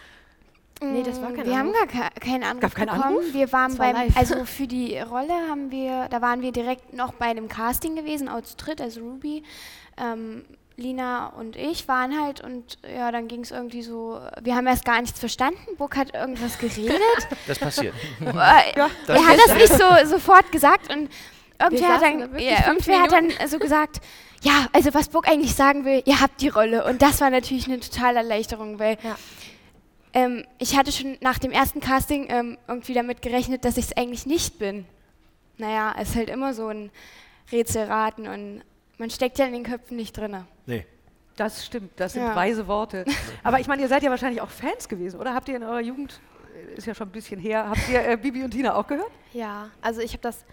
Nee, 0.81 1.03
das 1.03 1.21
war 1.21 1.33
kein 1.33 1.45
Wir 1.47 1.59
haben 1.59 1.69
Anruf. 1.75 1.93
gar 1.93 2.11
ke 2.11 2.21
keinen 2.21 2.45
Anruf 2.45 2.61
Gab 2.61 2.75
keinen 2.75 2.87
bekommen. 2.87 3.03
Anruf? 3.05 3.25
Wir 3.33 3.53
waren 3.53 3.71
Das 3.71 3.79
war 3.79 3.93
beim, 3.93 4.07
live. 4.07 4.17
also 4.17 4.45
für 4.45 4.67
die 4.67 4.99
Rolle 4.99 5.33
haben 5.51 5.71
wir, 5.71 6.07
da 6.09 6.23
waren 6.23 6.41
wir 6.43 6.53
direkt 6.53 6.93
noch 6.95 7.13
bei 7.15 7.27
einem 7.27 7.49
Casting 7.49 7.97
gewesen, 7.97 8.29
auch 8.29 8.43
zu 8.43 8.57
dritt, 8.57 8.81
also 8.81 9.01
Ruby, 9.01 9.43
ähm, 9.97 10.45
Lina 10.77 11.27
und 11.31 11.57
ich 11.57 11.89
waren 11.89 12.21
halt 12.23 12.41
und 12.41 12.79
ja, 12.89 13.11
dann 13.11 13.27
ging 13.27 13.41
es 13.41 13.51
irgendwie 13.51 13.83
so, 13.83 14.21
wir 14.41 14.55
haben 14.55 14.69
erst 14.69 14.85
gar 14.85 15.01
nichts 15.01 15.19
verstanden, 15.19 15.59
Burg 15.77 15.97
hat 15.97 16.15
irgendwas 16.15 16.59
geredet. 16.59 17.01
Das 17.49 17.59
passiert. 17.59 17.95
Äh, 18.21 18.31
er 18.77 19.27
hat 19.27 19.39
das 19.47 19.55
nicht 19.57 19.73
so 19.73 19.85
sofort 20.07 20.53
gesagt 20.53 20.93
und 20.95 21.11
irgendwer 21.61 21.95
hat 21.95 22.03
dann, 22.03 22.33
da 22.33 22.39
ja, 22.39 22.69
irgendwer 22.69 23.03
hat 23.03 23.11
dann 23.11 23.33
so 23.49 23.59
gesagt, 23.59 24.01
ja, 24.43 24.67
also 24.73 24.95
was 24.95 25.09
Burg 25.09 25.27
eigentlich 25.29 25.57
sagen 25.57 25.85
will, 25.85 26.01
ihr 26.07 26.21
habt 26.21 26.41
die 26.41 26.49
Rolle 26.49 26.85
und 26.85 27.03
das 27.03 27.21
war 27.21 27.31
natürlich 27.31 27.67
eine 27.67 27.81
totale 27.81 28.19
Erleichterung, 28.19 28.79
weil 28.79 28.97
Ja. 29.03 29.17
Ähm, 30.13 30.45
ich 30.59 30.77
hatte 30.77 30.93
schon 30.93 31.17
nach 31.21 31.39
dem 31.39 31.51
ersten 31.53 31.81
Casting 31.81 32.27
ähm, 32.31 32.59
irgendwie 32.67 32.95
damit 32.95 33.23
gerechnet, 33.23 33.65
dass 33.65 33.77
ich 33.77 33.87
es 33.87 33.97
eigentlich 33.97 34.27
nicht 34.27 34.59
bin. 34.59 34.87
Naja, 35.59 35.95
es 35.99 36.11
ist 36.11 36.17
halt 36.17 36.31
immer 36.31 36.55
so 36.55 36.69
ein 36.69 36.91
Rätselraten 37.53 38.27
und 38.29 38.63
man 38.99 39.11
steckt 39.11 39.39
ja 39.39 39.47
in 39.47 39.53
den 39.53 39.65
Köpfen 39.65 39.97
nicht 39.97 40.17
drin. 40.17 40.45
Nee. 40.67 40.87
Das 41.37 41.65
stimmt, 41.65 41.93
das 41.97 42.15
sind 42.15 42.23
Ja. 42.23 42.35
weise 42.35 42.67
Worte. 42.67 43.05
Aber 43.45 43.61
ich 43.61 43.69
meine, 43.69 43.83
ihr 43.83 43.89
seid 43.89 44.03
ja 44.03 44.11
wahrscheinlich 44.11 44.41
auch 44.41 44.51
Fans 44.51 44.89
gewesen, 44.89 45.21
oder? 45.21 45.35
Habt 45.35 45.49
ihr 45.49 45.57
in 45.57 45.63
eurer 45.63 45.81
Jugend, 45.81 46.21
äh, 46.73 46.77
ist 46.77 46.87
ja 46.87 46.95
schon 46.95 47.09
ein 47.09 47.13
bisschen 47.13 47.39
her, 47.41 47.69
habt 47.69 47.89
ihr 47.89 48.05
äh, 48.09 48.17
Bibi 48.17 48.43
und 48.43 48.51
Tina 48.51 48.75
auch 48.75 48.87
gehört? 48.89 49.11
Ja, 49.33 49.71
also 49.81 50.01
ich 50.01 50.13
habe 50.15 50.23
das 50.23 50.45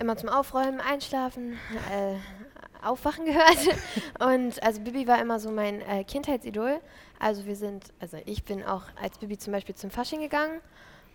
immer 0.00 0.16
zum 0.16 0.28
Aufräumen, 0.28 0.80
Einschlafen, 0.80 1.52
äh, 1.92 2.16
Aufwachen 2.86 3.24
gehört. 3.26 3.58
Und 4.20 4.62
also 4.62 4.80
Bibi 4.80 5.06
war 5.06 5.20
immer 5.20 5.38
so 5.38 5.50
mein 5.50 5.80
äh, 5.82 6.04
Kindheitsidol. 6.04 6.80
Also 7.18 7.46
wir 7.46 7.56
sind, 7.56 7.92
also 8.00 8.18
ich 8.24 8.44
bin 8.44 8.62
auch 8.64 8.84
als 9.00 9.18
Bibi 9.18 9.38
zum 9.38 9.52
Beispiel 9.52 9.74
zum 9.74 9.90
Fasching 9.90 10.20
gegangen. 10.20 10.60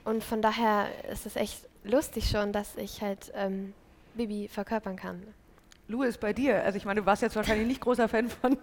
Und 0.06 0.24
von 0.24 0.42
daher 0.42 0.88
ist 1.12 1.26
es 1.26 1.36
echt 1.36 1.68
lustig 1.84 2.30
schon, 2.30 2.52
dass 2.54 2.76
ich 2.78 3.02
halt 3.02 3.32
ähm, 3.36 3.74
Bibi 4.16 4.48
verkörpern 4.48 4.96
kann. 4.96 5.22
Louis, 5.92 6.20
bei 6.20 6.34
dir, 6.34 6.64
also 6.64 6.78
ich 6.78 6.86
meine, 6.86 7.00
du 7.02 7.06
warst 7.08 7.24
jetzt 7.24 7.36
wahrscheinlich 7.36 7.66
nicht 7.68 7.82
großer 7.82 8.08
Fan 8.08 8.30
von, 8.30 8.56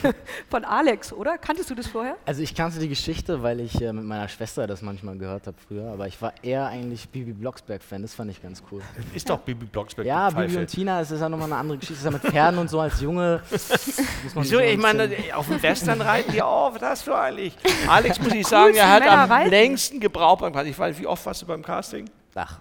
von 0.50 0.66
Alex, 0.66 1.14
oder? 1.14 1.38
Kanntest 1.38 1.70
du 1.70 1.74
das 1.74 1.86
vorher? 1.86 2.16
Also 2.26 2.42
ich 2.42 2.54
kannte 2.54 2.78
die 2.78 2.90
Geschichte, 2.90 3.42
weil 3.42 3.60
ich 3.60 3.80
äh, 3.80 3.90
mit 3.90 4.04
meiner 4.04 4.28
Schwester 4.28 4.66
das 4.66 4.82
manchmal 4.82 5.16
gehört 5.16 5.46
habe 5.46 5.56
früher, 5.66 5.90
aber 5.90 6.06
ich 6.08 6.20
war 6.20 6.34
eher 6.42 6.66
eigentlich 6.66 7.08
Bibi 7.08 7.32
Blocksberg-Fan, 7.32 8.02
das 8.02 8.12
fand 8.12 8.30
ich 8.32 8.42
ganz 8.42 8.62
cool. 8.70 8.82
Ist 9.14 9.30
doch 9.30 9.38
Bibi 9.38 9.64
Blocksberg. 9.64 10.06
Ja, 10.06 10.28
Bibi 10.28 10.58
und 10.58 10.66
Tina, 10.66 11.00
es 11.00 11.10
ist 11.10 11.22
ja 11.22 11.28
nochmal 11.30 11.46
eine 11.50 11.56
andere 11.56 11.78
Geschichte, 11.78 12.04
das 12.04 12.12
ist 12.14 12.22
ja 12.22 12.28
mit 12.28 12.30
Pferden 12.34 12.58
und 12.60 12.68
so 12.68 12.80
als 12.80 13.00
Junge. 13.00 13.40
muss 13.50 14.34
man 14.34 14.44
Wieso? 14.44 14.58
Ich 14.58 14.76
meine, 14.76 15.08
auf 15.36 15.46
dem 15.48 15.62
Western 15.62 16.02
reiten 16.02 16.32
die 16.32 16.42
auf, 16.42 16.76
das 16.76 17.00
für 17.00 17.16
eigentlich. 17.18 17.56
Alex, 17.88 18.20
muss 18.20 18.34
ich 18.34 18.46
sagen, 18.46 18.74
er 18.74 18.90
hat 18.92 19.00
Männer 19.04 19.20
am 19.22 19.32
reiten. 19.32 19.48
längsten 19.48 20.00
gebraucht 20.00 20.42
beim 20.42 20.52
Casting. 20.52 20.72
Ich 20.72 20.78
weiß, 20.78 20.98
wie 20.98 21.06
oft 21.06 21.24
warst 21.24 21.40
du 21.40 21.46
beim 21.46 21.62
Casting? 21.62 22.10
Ach, 22.34 22.60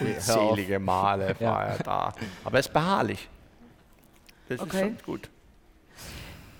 Unzählige 0.00 0.80
Male 0.80 1.36
Ja. 1.38 1.50
war 1.52 1.64
er 1.66 1.78
da. 1.78 2.12
Aber 2.44 2.56
er 2.56 2.60
ist 2.60 2.72
beharrlich. 2.72 3.28
Das 4.48 4.60
Okay. 4.60 4.76
ist 4.76 4.80
schon 4.82 4.98
gut. 5.04 5.30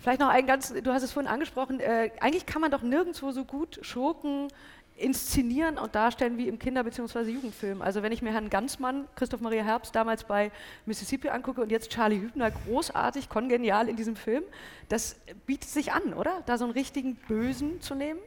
Vielleicht 0.02 0.20
noch 0.20 0.28
ein 0.28 0.46
ganz, 0.46 0.72
du 0.72 0.92
hast 0.92 1.02
es 1.02 1.12
vorhin 1.12 1.30
angesprochen, 1.30 1.80
äh, 1.80 2.10
eigentlich 2.20 2.44
kann 2.46 2.60
man 2.60 2.70
doch 2.70 2.82
nirgendwo 2.82 3.30
so 3.32 3.44
gut 3.44 3.78
Schurken 3.82 4.48
inszenieren 4.96 5.76
und 5.78 5.94
darstellen 5.94 6.36
wie 6.38 6.46
im 6.46 6.58
Kinder- 6.58 6.84
bzw. 6.84 7.22
Jugendfilm. 7.30 7.82
Also 7.82 8.02
wenn 8.02 8.12
ich 8.12 8.22
mir 8.22 8.32
Herrn 8.32 8.48
Ganzmann, 8.48 9.08
Christoph 9.16 9.40
Maria 9.40 9.64
Herbst 9.64 9.94
damals 9.96 10.22
bei 10.24 10.52
Mississippi 10.86 11.30
angucke 11.30 11.60
und 11.62 11.70
jetzt 11.72 11.90
Charlie 11.90 12.20
Hübner, 12.20 12.50
großartig, 12.52 13.28
kongenial 13.28 13.88
in 13.88 13.96
diesem 13.96 14.14
Film, 14.14 14.44
das 14.88 15.16
bietet 15.46 15.68
sich 15.70 15.92
an, 15.92 16.12
oder? 16.14 16.42
Da 16.46 16.58
so 16.58 16.64
einen 16.64 16.74
richtigen 16.74 17.16
Bösen 17.16 17.80
zu 17.80 17.94
nehmen? 17.94 18.20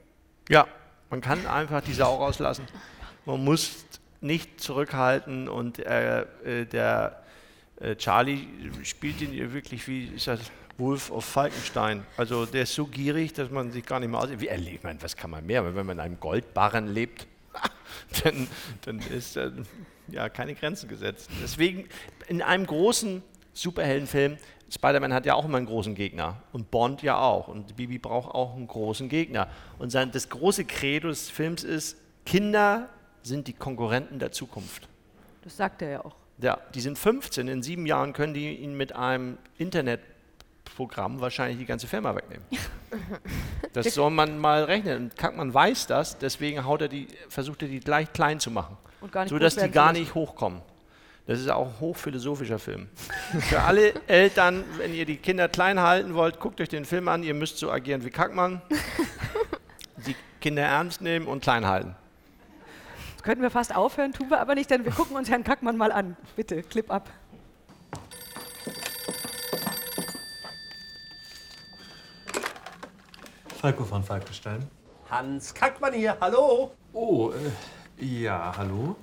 Ja, 0.50 0.68
Man 1.10 1.22
kann 1.22 1.46
einfach 1.48 1.80
die 1.82 1.94
Sau 1.94 2.16
rauslassen. 2.18 2.66
Man 3.26 3.42
muss 3.46 3.86
nicht 4.20 4.60
zurückhalten 4.60 5.48
und 5.48 5.80
äh, 5.80 6.24
äh, 6.44 6.66
der 6.66 7.24
äh, 7.80 7.96
Charlie 7.96 8.48
spielt 8.84 9.22
ihn 9.22 9.54
wirklich 9.54 9.88
wie 9.88 10.06
ist 10.08 10.28
das 10.28 10.40
Wolf 10.78 11.10
of 11.12 11.26
Falkenstein. 11.26 12.06
Also 12.18 12.46
der 12.46 12.64
ist 12.64 12.76
so 12.76 12.86
gierig, 12.86 13.34
dass 13.34 13.50
man 13.50 13.72
sich 13.72 13.86
gar 13.86 14.00
nicht 14.00 14.10
mehr 14.10 14.20
aus. 14.20 14.30
Wie 14.38 14.48
erlebt 14.48 14.84
man? 14.84 15.02
Was 15.02 15.16
kann 15.16 15.32
man 15.32 15.46
mehr? 15.46 15.66
Wenn 15.66 15.86
man 15.86 15.98
in 15.98 16.00
einem 16.00 16.20
Goldbarren 16.20 16.88
lebt, 16.88 17.26
dann, 18.24 18.48
dann 18.82 19.00
ist 19.00 19.38
äh, 19.38 19.52
ja 20.10 20.30
keine 20.30 20.54
Grenzen 20.54 20.88
gesetzt. 20.88 21.30
Deswegen 21.42 21.90
in 22.28 22.42
einem 22.42 22.66
großen 22.66 23.24
Superheldenfilm 23.54 24.38
Spider-Man 24.70 25.14
hat 25.14 25.26
ja 25.26 25.34
auch 25.34 25.46
immer 25.46 25.58
einen 25.58 25.66
großen 25.66 25.96
Gegner 25.96 26.42
und 26.52 26.70
Bond 26.72 27.02
ja 27.02 27.18
auch 27.18 27.48
und 27.48 27.76
Bibi 27.78 27.98
braucht 28.00 28.36
auch 28.36 28.56
einen 28.56 28.68
großen 28.68 29.08
Gegner. 29.08 29.50
Und 29.80 29.92
sein, 29.92 30.12
das 30.12 30.30
große 30.30 30.66
Credo 30.66 31.08
des 31.08 31.30
Films 31.30 31.64
ist, 31.64 31.98
Kinder 32.26 32.90
sind 33.24 33.48
die 33.48 33.54
Konkurrenten 33.54 34.20
der 34.20 34.32
Zukunft. 34.32 34.88
Das 35.44 35.56
sagt 35.56 35.82
er 35.82 35.90
ja 35.90 36.06
auch. 36.06 36.16
Ja, 36.40 36.60
die 36.74 36.82
sind 36.82 36.98
15, 36.98 37.48
in 37.48 37.64
sieben 37.64 37.86
Jahren 37.86 38.14
können 38.14 38.34
die 38.34 38.58
ihn 38.58 38.78
mit 38.78 38.96
einem 38.96 39.38
Internetprogramm 39.58 41.20
wahrscheinlich 41.20 41.58
die 41.58 41.66
ganze 41.66 41.88
Firma 41.88 42.16
wegnehmen. 42.16 42.46
Das 43.74 43.94
soll 43.94 44.10
man 44.10 44.40
mal 44.40 44.64
rechnen. 44.64 45.04
Und 45.04 45.18
Kackmann 45.18 45.54
weiß 45.54 45.86
das, 45.86 46.18
deswegen 46.18 46.66
haut 46.66 46.82
er 46.82 46.88
die, 46.88 47.08
versucht 47.30 47.62
er 47.62 47.68
die 47.68 47.80
gleich 47.80 48.12
klein 48.12 48.40
zu 48.40 48.50
machen, 48.50 48.76
sodass 49.28 49.56
die 49.56 49.70
gar 49.70 49.94
nicht 49.94 50.16
hochkommen. 50.16 50.62
Das 51.28 51.42
ist 51.42 51.50
auch 51.50 51.68
ein 51.68 51.80
hochphilosophischer 51.82 52.58
Film. 52.58 52.88
Für 53.50 53.62
alle 53.62 53.94
Eltern, 54.08 54.64
wenn 54.78 54.94
ihr 54.94 55.06
die 55.06 55.18
Kinder 55.18 55.50
klein 55.50 55.80
halten 55.82 56.16
wollt, 56.16 56.40
guckt 56.40 56.62
euch 56.62 56.70
den 56.70 56.86
Film 56.86 57.10
an. 57.10 57.22
Ihr 57.22 57.34
müsst 57.34 57.58
so 57.58 57.70
agieren 57.70 58.04
wie 58.06 58.10
Kackmann. 58.10 58.62
Die 60.06 60.16
Kinder 60.40 60.62
ernst 60.62 61.02
nehmen 61.02 61.28
und 61.28 61.42
klein 61.42 61.66
halten. 61.66 61.96
Jetzt 63.18 63.24
könnten 63.24 63.42
wir 63.42 63.50
fast 63.50 63.76
aufhören, 63.76 64.14
tun 64.14 64.30
wir 64.30 64.40
aber 64.40 64.54
nicht, 64.54 64.70
denn 64.70 64.86
wir 64.86 64.92
gucken 64.92 65.18
uns 65.18 65.28
Herrn 65.28 65.44
Kackmann 65.44 65.76
mal 65.76 65.92
an. 65.92 66.16
Bitte, 66.36 66.62
Clip 66.62 66.92
ab. 66.92 67.10
Falco 73.60 73.86
von 73.86 74.04
Falkenstein. 74.04 74.70
Hans 75.10 75.52
Kackmann 75.52 75.94
hier, 75.94 76.16
hallo. 76.22 76.76
Oh, 76.94 77.32
äh, 77.32 78.06
ja, 78.06 78.54
hallo? 78.56 78.96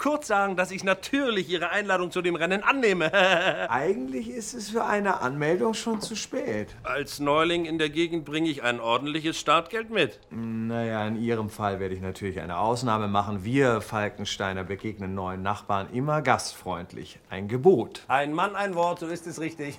Kurz 0.00 0.26
sagen, 0.26 0.56
dass 0.56 0.70
ich 0.70 0.82
natürlich 0.82 1.48
Ihre 1.48 1.70
Einladung 1.70 2.10
zu 2.10 2.22
dem 2.22 2.34
Rennen 2.34 2.62
annehme. 2.62 3.12
Eigentlich 3.70 4.30
ist 4.30 4.54
es 4.54 4.70
für 4.70 4.84
eine 4.84 5.20
Anmeldung 5.20 5.74
schon 5.74 6.00
zu 6.00 6.16
spät. 6.16 6.74
Als 6.82 7.20
Neuling 7.20 7.66
in 7.66 7.78
der 7.78 7.90
Gegend 7.90 8.24
bringe 8.24 8.48
ich 8.48 8.62
ein 8.62 8.80
ordentliches 8.80 9.38
Startgeld 9.38 9.90
mit. 9.90 10.18
Naja, 10.30 11.06
in 11.06 11.20
Ihrem 11.20 11.50
Fall 11.50 11.80
werde 11.80 11.94
ich 11.94 12.00
natürlich 12.00 12.40
eine 12.40 12.58
Ausnahme 12.58 13.08
machen. 13.08 13.44
Wir 13.44 13.82
Falkensteiner 13.82 14.64
begegnen 14.64 15.14
neuen 15.14 15.42
Nachbarn 15.42 15.88
immer 15.92 16.22
gastfreundlich. 16.22 17.18
Ein 17.28 17.46
Gebot. 17.46 18.02
Ein 18.08 18.32
Mann, 18.32 18.56
ein 18.56 18.74
Wort, 18.74 19.00
so 19.00 19.06
ist 19.06 19.26
es 19.26 19.38
richtig. 19.38 19.76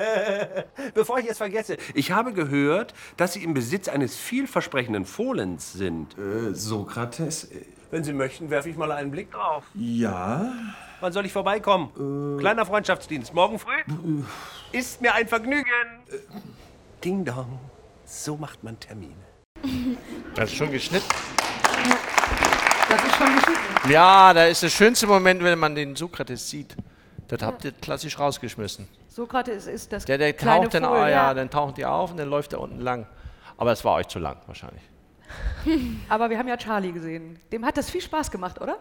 Bevor 0.94 1.18
ich 1.18 1.28
es 1.28 1.38
vergesse, 1.38 1.76
ich 1.94 2.12
habe 2.12 2.32
gehört, 2.32 2.94
dass 3.16 3.32
Sie 3.32 3.42
im 3.42 3.54
Besitz 3.54 3.88
eines 3.88 4.16
vielversprechenden 4.16 5.04
Fohlens 5.04 5.72
sind. 5.72 6.16
Äh, 6.16 6.54
Sokrates? 6.54 7.48
Wenn 7.92 8.02
Sie 8.04 8.14
möchten, 8.14 8.48
werfe 8.48 8.70
ich 8.70 8.76
mal 8.78 8.90
einen 8.90 9.10
Blick 9.10 9.30
drauf. 9.32 9.64
Ja? 9.74 10.50
Wann 11.00 11.12
soll 11.12 11.26
ich 11.26 11.32
vorbeikommen? 11.32 12.38
Kleiner 12.38 12.64
Freundschaftsdienst, 12.64 13.34
morgen 13.34 13.58
früh? 13.58 13.82
Ist 14.72 15.02
mir 15.02 15.12
ein 15.12 15.28
Vergnügen. 15.28 15.68
Ding 17.04 17.22
dong. 17.22 17.58
So 18.06 18.38
macht 18.38 18.64
man 18.64 18.80
Termine. 18.80 19.12
Das 20.34 20.50
ist 20.50 20.56
schon 20.56 20.72
geschnitten. 20.72 21.04
Das 22.88 23.04
ist 23.04 23.14
schon 23.16 23.34
geschnitten. 23.34 23.90
Ja, 23.90 24.32
da 24.32 24.46
ist 24.46 24.62
der 24.62 24.70
schönste 24.70 25.06
Moment, 25.06 25.44
wenn 25.44 25.58
man 25.58 25.74
den 25.74 25.94
Sokrates 25.94 26.48
sieht. 26.48 26.74
Das 27.28 27.42
habt 27.42 27.62
ihr 27.66 27.72
klassisch 27.72 28.18
rausgeschmissen. 28.18 28.88
Sokrates 29.08 29.66
ist 29.66 29.92
das 29.92 30.06
Der, 30.06 30.16
der 30.16 30.32
kleine 30.32 30.64
taucht 30.64 30.74
dann, 30.76 30.84
Fohlen. 30.84 31.02
oh, 31.02 31.06
ja, 31.06 31.34
dann 31.34 31.50
tauchen 31.50 31.74
die 31.74 31.84
auf 31.84 32.12
und 32.12 32.16
dann 32.16 32.30
läuft 32.30 32.54
er 32.54 32.60
unten 32.62 32.80
lang. 32.80 33.06
Aber 33.58 33.72
es 33.72 33.84
war 33.84 33.96
euch 33.96 34.08
zu 34.08 34.18
lang 34.18 34.38
wahrscheinlich. 34.46 34.82
Aber 36.08 36.30
wir 36.30 36.38
haben 36.38 36.48
ja 36.48 36.56
Charlie 36.56 36.92
gesehen. 36.92 37.38
Dem 37.50 37.64
hat 37.64 37.76
das 37.76 37.90
viel 37.90 38.00
Spaß 38.00 38.30
gemacht, 38.30 38.60
oder? 38.60 38.78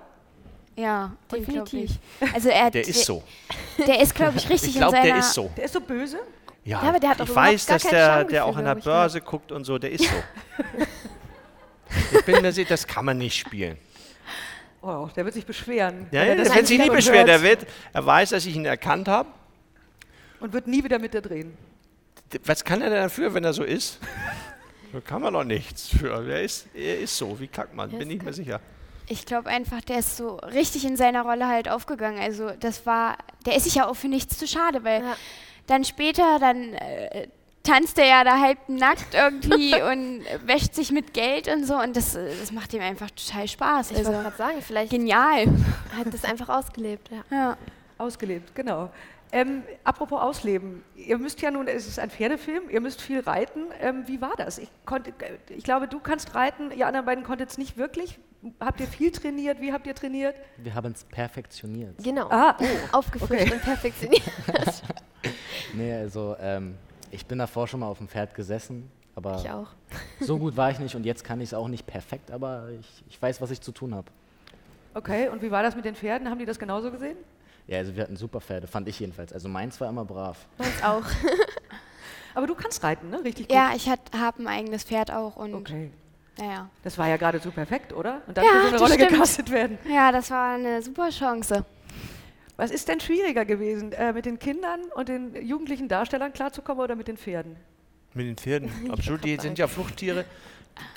Ja, 0.75 1.11
glaub 1.27 1.45
definitiv. 1.45 1.91
Also 2.33 2.49
er, 2.49 2.71
Der 2.71 2.87
ist 2.87 3.05
so. 3.05 3.23
Der 3.85 3.99
ist, 3.99 4.15
glaube 4.15 4.37
ich, 4.37 4.49
richtig 4.49 4.69
Ich 4.69 4.77
glaube, 4.77 4.95
in 4.97 5.03
seiner... 5.03 5.15
der 5.15 5.19
ist 5.19 5.33
so. 5.33 5.51
Der 5.55 5.65
ist 5.65 5.73
so 5.73 5.81
böse? 5.81 6.19
Ja, 6.63 6.81
Ja, 6.81 6.89
aber 6.89 6.99
der 6.99 7.09
hat 7.09 7.19
ich 7.19 7.35
weiß, 7.35 7.65
dass 7.65 7.83
der, 7.83 8.23
der 8.23 8.45
auch 8.45 8.55
an 8.55 8.65
der 8.65 8.75
glaub 8.75 8.79
ich, 8.79 8.85
ne? 8.85 8.91
Börse 8.91 9.21
guckt 9.21 9.51
und 9.51 9.65
so, 9.65 9.77
der 9.77 9.91
ist 9.91 10.05
so. 10.05 10.15
ich 12.17 12.25
bin 12.25 12.41
mir 12.41 12.51
sicher, 12.51 12.69
das 12.69 12.87
kann 12.87 13.05
man 13.05 13.17
nicht 13.17 13.37
spielen. 13.37 13.77
Oh, 14.81 15.09
der 15.15 15.25
wird 15.25 15.35
sich 15.35 15.45
beschweren. 15.45 16.07
Ja, 16.11 16.21
wenn 16.21 16.27
ja, 16.27 16.33
er 16.33 16.35
das 16.37 16.47
der 16.47 16.55
wird 16.55 16.67
sich 16.67 16.79
nie 16.79 16.89
beschweren. 16.89 17.27
Der 17.27 17.41
wird, 17.41 17.67
er 17.93 18.05
weiß, 18.05 18.29
dass 18.29 18.45
ich 18.45 18.55
ihn 18.55 18.65
erkannt 18.65 19.07
habe. 19.07 19.29
Und 20.39 20.53
wird 20.53 20.67
nie 20.67 20.83
wieder 20.83 20.97
mit 20.97 21.13
dir 21.13 21.21
drehen. 21.21 21.55
Was 22.45 22.63
kann 22.63 22.81
er 22.81 22.89
denn 22.89 23.03
dafür, 23.03 23.33
wenn 23.33 23.43
er 23.43 23.53
so 23.53 23.63
ist? 23.63 23.99
Da 24.91 24.99
kann 24.99 25.21
man 25.21 25.33
doch 25.33 25.43
nichts 25.43 25.87
für. 25.87 26.09
Er 26.09 26.41
ist, 26.41 26.67
er 26.73 26.99
ist 26.99 27.17
so, 27.17 27.39
wie 27.39 27.47
Kackmann, 27.47 27.91
bin 27.91 28.09
ich 28.09 28.21
mir 28.21 28.33
sicher. 28.33 28.59
Ich 29.07 29.25
glaube 29.25 29.49
einfach, 29.49 29.81
der 29.81 29.99
ist 29.99 30.17
so 30.17 30.35
richtig 30.37 30.85
in 30.85 30.95
seiner 30.95 31.23
Rolle 31.23 31.47
halt 31.47 31.69
aufgegangen. 31.69 32.21
Also 32.21 32.51
das 32.59 32.85
war, 32.85 33.17
der 33.45 33.55
ist 33.55 33.63
sich 33.63 33.75
ja 33.75 33.87
auch 33.87 33.95
für 33.95 34.07
nichts 34.07 34.37
zu 34.37 34.47
schade, 34.47 34.83
weil 34.83 35.03
dann 35.67 35.83
später, 35.83 36.39
dann 36.39 36.73
äh, 36.73 37.27
tanzt 37.63 37.97
er 37.99 38.05
ja 38.05 38.23
da 38.23 38.39
halb 38.39 38.57
nackt 38.67 39.13
irgendwie 39.13 39.73
und 39.81 40.23
wäscht 40.45 40.73
sich 40.73 40.91
mit 40.91 41.13
Geld 41.13 41.47
und 41.47 41.65
so 41.65 41.77
und 41.77 41.95
das, 41.95 42.13
das 42.13 42.51
macht 42.51 42.73
ihm 42.73 42.81
einfach 42.81 43.09
total 43.11 43.47
Spaß. 43.47 43.91
Ich 43.91 43.97
also, 43.97 44.11
wollte 44.11 44.23
gerade 44.23 44.37
sagen, 44.37 44.61
vielleicht 44.61 44.91
genial. 44.91 45.47
hat 45.97 46.11
das 46.11 46.23
einfach 46.23 46.49
ausgelebt. 46.49 47.09
Ja. 47.09 47.23
Ja. 47.35 47.57
Ausgelebt, 47.97 48.55
genau. 48.55 48.89
Ähm, 49.33 49.63
apropos 49.83 50.19
Ausleben, 50.21 50.83
ihr 50.95 51.17
müsst 51.17 51.41
ja 51.41 51.51
nun, 51.51 51.67
es 51.67 51.87
ist 51.87 51.99
ein 51.99 52.09
Pferdefilm, 52.09 52.69
ihr 52.69 52.81
müsst 52.81 53.01
viel 53.01 53.21
reiten. 53.21 53.65
Ähm, 53.79 54.03
wie 54.07 54.19
war 54.19 54.33
das? 54.37 54.57
Ich, 54.57 54.69
konnte, 54.85 55.13
ich 55.49 55.63
glaube, 55.63 55.87
du 55.87 55.99
kannst 55.99 56.35
reiten, 56.35 56.71
ihr 56.71 56.85
anderen 56.85 57.05
beiden 57.05 57.23
konntet 57.23 57.49
es 57.49 57.57
nicht 57.57 57.77
wirklich. 57.77 58.19
Habt 58.59 58.79
ihr 58.81 58.87
viel 58.87 59.11
trainiert? 59.11 59.61
Wie 59.61 59.71
habt 59.71 59.85
ihr 59.87 59.95
trainiert? 59.95 60.35
Wir 60.57 60.73
haben 60.73 60.91
es 60.91 61.03
perfektioniert. 61.03 61.95
Genau. 62.03 62.27
Ah, 62.29 62.57
oh, 62.59 62.65
Aufgefrischt 62.97 63.43
okay. 63.43 63.53
und 63.53 63.61
perfektioniert. 63.61 64.23
Nee, 65.73 65.93
also 65.93 66.35
ähm, 66.39 66.75
ich 67.11 67.25
bin 67.25 67.37
davor 67.37 67.67
schon 67.67 67.81
mal 67.81 67.87
auf 67.87 67.99
dem 67.99 68.07
Pferd 68.07 68.33
gesessen, 68.33 68.89
aber 69.15 69.37
Ich 69.39 69.49
auch. 69.49 69.67
so 70.19 70.37
gut 70.39 70.57
war 70.57 70.71
ich 70.71 70.79
nicht 70.79 70.95
und 70.95 71.05
jetzt 71.05 71.23
kann 71.23 71.39
ich 71.41 71.49
es 71.49 71.53
auch 71.53 71.67
nicht 71.67 71.85
perfekt, 71.85 72.31
aber 72.31 72.69
ich, 72.79 73.03
ich 73.07 73.21
weiß, 73.21 73.39
was 73.41 73.51
ich 73.51 73.61
zu 73.61 73.71
tun 73.71 73.93
habe. 73.93 74.07
Okay, 74.93 75.29
und 75.29 75.41
wie 75.41 75.51
war 75.51 75.63
das 75.63 75.75
mit 75.75 75.85
den 75.85 75.95
Pferden? 75.95 76.29
Haben 76.29 76.39
die 76.39 76.45
das 76.45 76.59
genauso 76.59 76.91
gesehen? 76.91 77.17
Ja, 77.71 77.77
also 77.77 77.95
wir 77.95 78.03
hatten 78.03 78.17
super 78.17 78.41
Pferde, 78.41 78.67
fand 78.67 78.89
ich 78.89 78.99
jedenfalls. 78.99 79.31
Also 79.31 79.47
meins 79.47 79.79
war 79.79 79.87
immer 79.87 80.03
brav. 80.03 80.45
Meins 80.57 80.83
auch. 80.83 81.03
Aber 82.35 82.45
du 82.45 82.53
kannst 82.53 82.83
reiten, 82.83 83.09
ne? 83.09 83.23
Richtig 83.23 83.47
gut. 83.47 83.55
Ja, 83.55 83.71
ich 83.73 83.87
habe 83.89 84.03
ein 84.43 84.47
eigenes 84.47 84.83
Pferd 84.83 85.09
auch 85.09 85.37
und 85.37 85.53
Okay. 85.53 85.89
naja. 86.37 86.69
Das 86.83 86.97
war 86.97 87.07
ja 87.07 87.15
geradezu 87.15 87.49
perfekt, 87.49 87.93
oder? 87.93 88.23
Und 88.27 88.35
dann 88.37 88.43
Ja, 88.43 88.51
für 88.51 88.57
so 88.57 88.63
eine 88.63 88.71
das 88.73 88.81
Rolle 88.81 88.93
stimmt. 88.95 89.09
gecastet 89.11 89.51
werden. 89.51 89.77
Ja, 89.89 90.11
das 90.11 90.29
war 90.31 90.55
eine 90.55 90.81
super 90.81 91.09
Chance. 91.11 91.65
Was 92.57 92.71
ist 92.71 92.89
denn 92.89 92.99
schwieriger 92.99 93.45
gewesen, 93.45 93.93
äh, 93.93 94.11
mit 94.11 94.25
den 94.25 94.37
Kindern 94.37 94.81
und 94.95 95.07
den 95.07 95.33
jugendlichen 95.41 95.87
Darstellern 95.87 96.33
klarzukommen 96.33 96.83
oder 96.83 96.95
mit 96.95 97.07
den 97.07 97.15
Pferden? 97.15 97.55
Mit 98.13 98.27
den 98.27 98.35
Pferden, 98.35 98.69
absolut. 98.91 99.23
Die 99.23 99.37
sind 99.37 99.57
ja 99.57 99.67
Fluchttiere. 99.67 100.25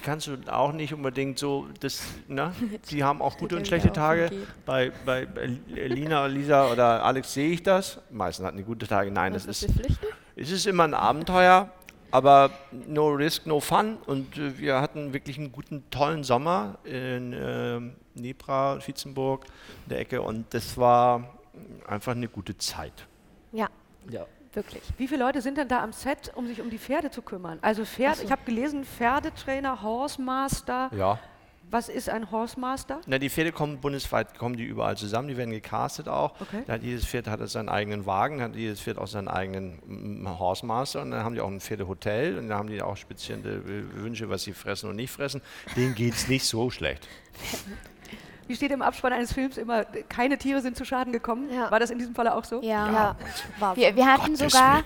Kannst 0.03 0.27
du 0.27 0.37
auch 0.47 0.73
nicht 0.73 0.95
unbedingt 0.95 1.39
so, 1.39 1.67
das, 1.81 2.03
ne? 2.29 2.53
Die 2.91 3.03
haben 3.05 3.21
auch 3.21 3.37
gute 3.37 3.57
und 3.57 3.67
schlechte 3.67 3.93
Tage. 3.93 4.31
Bei, 4.67 4.93
bei 5.05 5.27
Lina, 5.69 6.27
Lisa 6.27 6.71
oder 6.71 7.05
Alex 7.05 7.35
sehe 7.35 7.51
ich 7.51 7.63
das. 7.63 8.01
Meistens 8.11 8.47
hatten 8.47 8.57
die 8.57 8.65
gute 8.65 8.87
Tage. 8.87 9.11
Nein, 9.11 9.33
das 9.33 9.47
ist, 9.47 9.67
es 10.37 10.51
ist 10.51 10.67
immer 10.67 10.85
ein 10.85 10.95
Abenteuer, 10.95 11.71
aber 12.11 12.51
no 12.87 13.09
risk, 13.09 13.47
no 13.47 13.61
fun. 13.61 13.99
Und 14.07 14.37
äh, 14.39 14.59
wir 14.59 14.81
hatten 14.81 15.13
wirklich 15.13 15.39
einen 15.39 15.53
guten, 15.53 15.85
tollen 15.91 16.23
Sommer 16.25 16.79
in 16.85 17.35
ähm, 17.37 17.95
Nebra, 18.15 18.79
Vietzenburg, 18.87 19.47
in 19.85 19.91
der 19.91 20.01
Ecke. 20.01 20.23
Und 20.23 20.53
das 20.55 20.77
war 20.79 21.39
einfach 21.87 22.13
eine 22.13 22.29
gute 22.29 22.57
Zeit. 22.59 23.07
Ja, 23.53 23.69
Ja. 24.11 24.27
Wirklich. 24.57 24.83
Wie 24.97 25.09
viele 25.09 25.25
Leute 25.25 25.41
sind 25.43 25.59
denn 25.59 25.69
da 25.69 25.83
am 25.83 25.93
Set, 25.93 26.33
um 26.35 26.47
sich 26.47 26.61
um 26.61 26.71
die 26.71 26.79
Pferde 26.79 27.11
zu 27.11 27.23
kümmern? 27.23 27.59
Also 27.63 27.85
Pferd, 27.85 28.23
ich 28.23 28.31
habe 28.31 28.43
gelesen, 28.45 28.85
Pferdetrainer, 28.85 29.83
Horsemaster. 29.83 30.91
Ja. 30.97 31.19
Was 31.71 31.89
ist 31.89 32.09
ein 32.09 32.31
Horsemaster? 32.31 33.01
Na, 33.07 33.19
die 33.19 33.31
Pferde 33.31 33.51
kommen 33.51 33.81
bundesweit, 33.81 34.39
kommen 34.39 34.57
die 34.57 34.65
überall 34.65 34.97
zusammen, 34.97 35.29
die 35.29 35.37
werden 35.37 35.51
gecastet 35.51 36.09
auch. 36.09 36.41
Okay. 36.41 36.63
Da 36.67 36.75
hat 36.75 36.83
jedes 36.83 37.05
Pferd 37.05 37.27
hat 37.27 37.41
seinen 37.49 37.69
eigenen 37.69 38.07
Wagen, 38.07 38.43
hat 38.43 38.55
jedes 38.55 38.81
Pferd 38.81 38.99
auch 38.99 39.09
seinen 39.09 39.29
eigenen 39.29 39.81
mm, 40.23 40.39
Horsemaster 40.39 41.03
und 41.03 41.11
dann 41.11 41.25
haben 41.25 41.35
die 41.35 41.41
auch 41.41 41.49
ein 41.49 41.61
Pferdehotel 41.61 42.39
und 42.39 42.49
dann 42.49 42.59
haben 42.59 42.69
die 42.69 42.81
auch 42.81 42.97
spezielle 42.97 43.57
äh, 43.57 43.95
Wünsche, 43.97 44.31
was 44.31 44.45
sie 44.45 44.53
fressen 44.53 44.89
und 44.91 44.97
nicht 44.97 45.11
fressen. 45.11 45.43
Denen 45.75 45.95
geht 45.95 46.15
es 46.15 46.29
nicht 46.29 46.45
so 46.45 46.71
schlecht. 46.71 47.09
Wie 48.47 48.57
steht 48.57 48.71
im 48.71 48.83
Abspann 48.83 49.13
eines 49.13 49.33
Films 49.33 49.57
immer, 49.57 49.85
keine 49.85 50.37
Tiere 50.39 50.61
sind 50.61 50.77
zu 50.77 50.85
Schaden 50.85 51.13
gekommen? 51.13 51.49
War 51.51 51.81
das 51.81 51.91
in 51.91 51.99
diesem 51.99 52.15
Falle 52.15 52.35
auch 52.35 52.45
so? 52.45 52.61
Ja. 52.63 52.93
Ja, 52.93 53.17
war 53.59 53.77
Wir, 53.77 53.95
wir 53.97 54.07
hatten 54.07 54.35
Gottes 54.37 54.53
sogar 54.53 54.83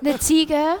eine 0.00 0.18
Ziege, 0.18 0.76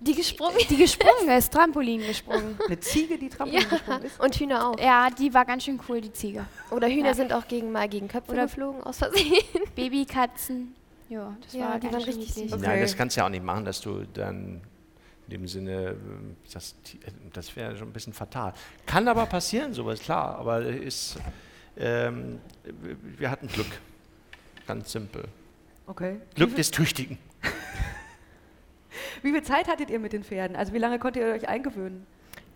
Die 0.00 0.14
gesprungen? 0.14 0.56
Die 0.70 0.76
gesprungen 0.76 1.28
ist, 1.36 1.52
Trampolin 1.52 2.06
gesprungen. 2.06 2.58
Eine 2.66 2.80
Ziege, 2.80 3.18
die 3.18 3.28
Trampolin 3.28 3.62
Ja. 3.64 3.68
gesprungen 3.68 4.02
ist? 4.02 4.18
Und 4.20 4.34
Hühner 4.36 4.66
auch. 4.68 4.80
Ja, 4.80 5.10
die 5.10 5.32
war 5.34 5.44
ganz 5.44 5.64
schön 5.64 5.78
cool, 5.88 6.00
die 6.00 6.12
Ziege. 6.12 6.46
Oder 6.70 6.88
Hühner 6.88 7.08
Ja. 7.08 7.14
sind 7.14 7.32
auch 7.32 7.46
gegen, 7.46 7.70
mal 7.70 7.88
gegen 7.88 8.08
Köpfe 8.08 8.32
Oder 8.32 8.44
geflogen, 8.46 8.82
aus 8.82 8.98
Versehen. 8.98 9.42
Babykatzen. 9.76 10.74
Ja, 11.08 11.36
das 11.42 11.52
Ja, 11.52 11.70
war 11.70 11.78
die 11.80 11.86
waren 11.92 12.02
richtig 12.02 12.32
süß. 12.32 12.56
Nein, 12.60 12.80
das 12.80 12.96
kannst 12.96 13.16
du 13.16 13.20
ja 13.20 13.26
auch 13.26 13.30
nicht 13.30 13.44
machen, 13.44 13.64
dass 13.64 13.80
du 13.80 14.04
dann 14.14 14.60
in 15.26 15.30
dem 15.38 15.46
Sinne, 15.48 15.90
ähm, 15.90 16.36
das, 16.52 16.74
das 17.32 17.54
wäre 17.56 17.76
schon 17.76 17.88
ein 17.88 17.92
bisschen 17.92 18.12
fatal. 18.12 18.52
Kann 18.86 19.06
aber 19.06 19.26
passieren, 19.26 19.74
sowas, 19.74 20.00
klar, 20.00 20.36
aber 20.38 20.62
ist, 20.62 21.16
ähm, 21.76 22.40
wir 23.18 23.30
hatten 23.30 23.48
Glück. 23.48 23.66
Ganz 24.66 24.92
simpel. 24.92 25.24
Okay. 25.86 26.20
Glück 26.34 26.54
des 26.54 26.70
Tüchtigen. 26.70 27.18
Wie 29.22 29.32
viel 29.32 29.42
Zeit 29.42 29.68
hattet 29.68 29.90
ihr 29.90 29.98
mit 29.98 30.12
den 30.12 30.24
Pferden? 30.24 30.56
Also 30.56 30.72
wie 30.72 30.78
lange 30.78 30.98
konntet 30.98 31.22
ihr 31.22 31.32
euch 31.32 31.48
eingewöhnen? 31.48 32.06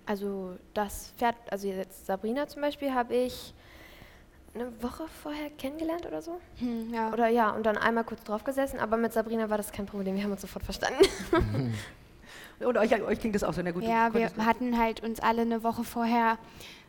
Also 0.07 0.57
das 0.75 1.13
Pferd, 1.17 1.37
also 1.51 1.69
jetzt 1.69 2.07
Sabrina 2.07 2.47
zum 2.47 2.63
Beispiel, 2.63 2.93
habe 2.93 3.15
ich 3.15 3.55
eine 4.55 4.71
Woche 4.83 5.05
vorher 5.23 5.51
kennengelernt 5.51 6.07
oder 6.07 6.23
so. 6.23 6.41
Hm, 6.59 6.93
ja. 6.93 7.13
Oder 7.13 7.29
ja, 7.29 7.51
und 7.51 7.65
dann 7.65 7.77
einmal 7.77 8.05
kurz 8.05 8.23
drauf 8.25 8.45
gesessen, 8.45 8.79
aber 8.79 8.97
mit 8.97 9.13
Sabrina 9.13 9.51
war 9.51 9.57
das 9.57 9.73
kein 9.73 9.87
Problem, 9.87 10.15
wir 10.15 10.23
haben 10.23 10.33
uns 10.33 10.43
sofort 10.43 10.65
verstanden. 10.65 11.05
Und 12.61 12.77
euch, 12.79 13.03
euch 13.03 13.21
klingt 13.21 13.35
das 13.35 13.45
auch 13.45 13.53
so, 13.53 13.63
na 13.63 13.73
gut. 13.73 13.83
Ja, 13.83 14.13
wir 14.15 14.31
hatten 14.45 14.79
halt 14.79 15.03
uns 15.03 15.21
alle 15.21 15.43
eine 15.43 15.63
Woche 15.63 15.85
vorher 15.85 16.39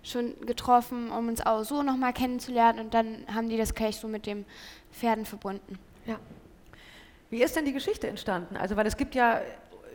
schon 0.03 0.33
getroffen, 0.45 1.09
um 1.09 1.27
uns 1.27 1.45
auch 1.45 1.63
so 1.63 1.81
nochmal 1.81 2.13
kennenzulernen 2.13 2.79
und 2.79 2.93
dann 2.93 3.25
haben 3.33 3.49
die 3.49 3.57
das 3.57 3.73
gleich 3.73 3.97
so 3.97 4.07
mit 4.07 4.25
dem 4.27 4.45
Pferden 4.91 5.25
verbunden. 5.25 5.79
Ja. 6.05 6.17
Wie 7.31 7.41
ist 7.41 7.55
denn 7.55 7.65
die 7.65 7.73
Geschichte 7.73 8.07
entstanden? 8.07 8.55
Also, 8.55 8.75
weil 8.75 8.85
es 8.85 8.97
gibt 8.97 9.15
ja 9.15 9.41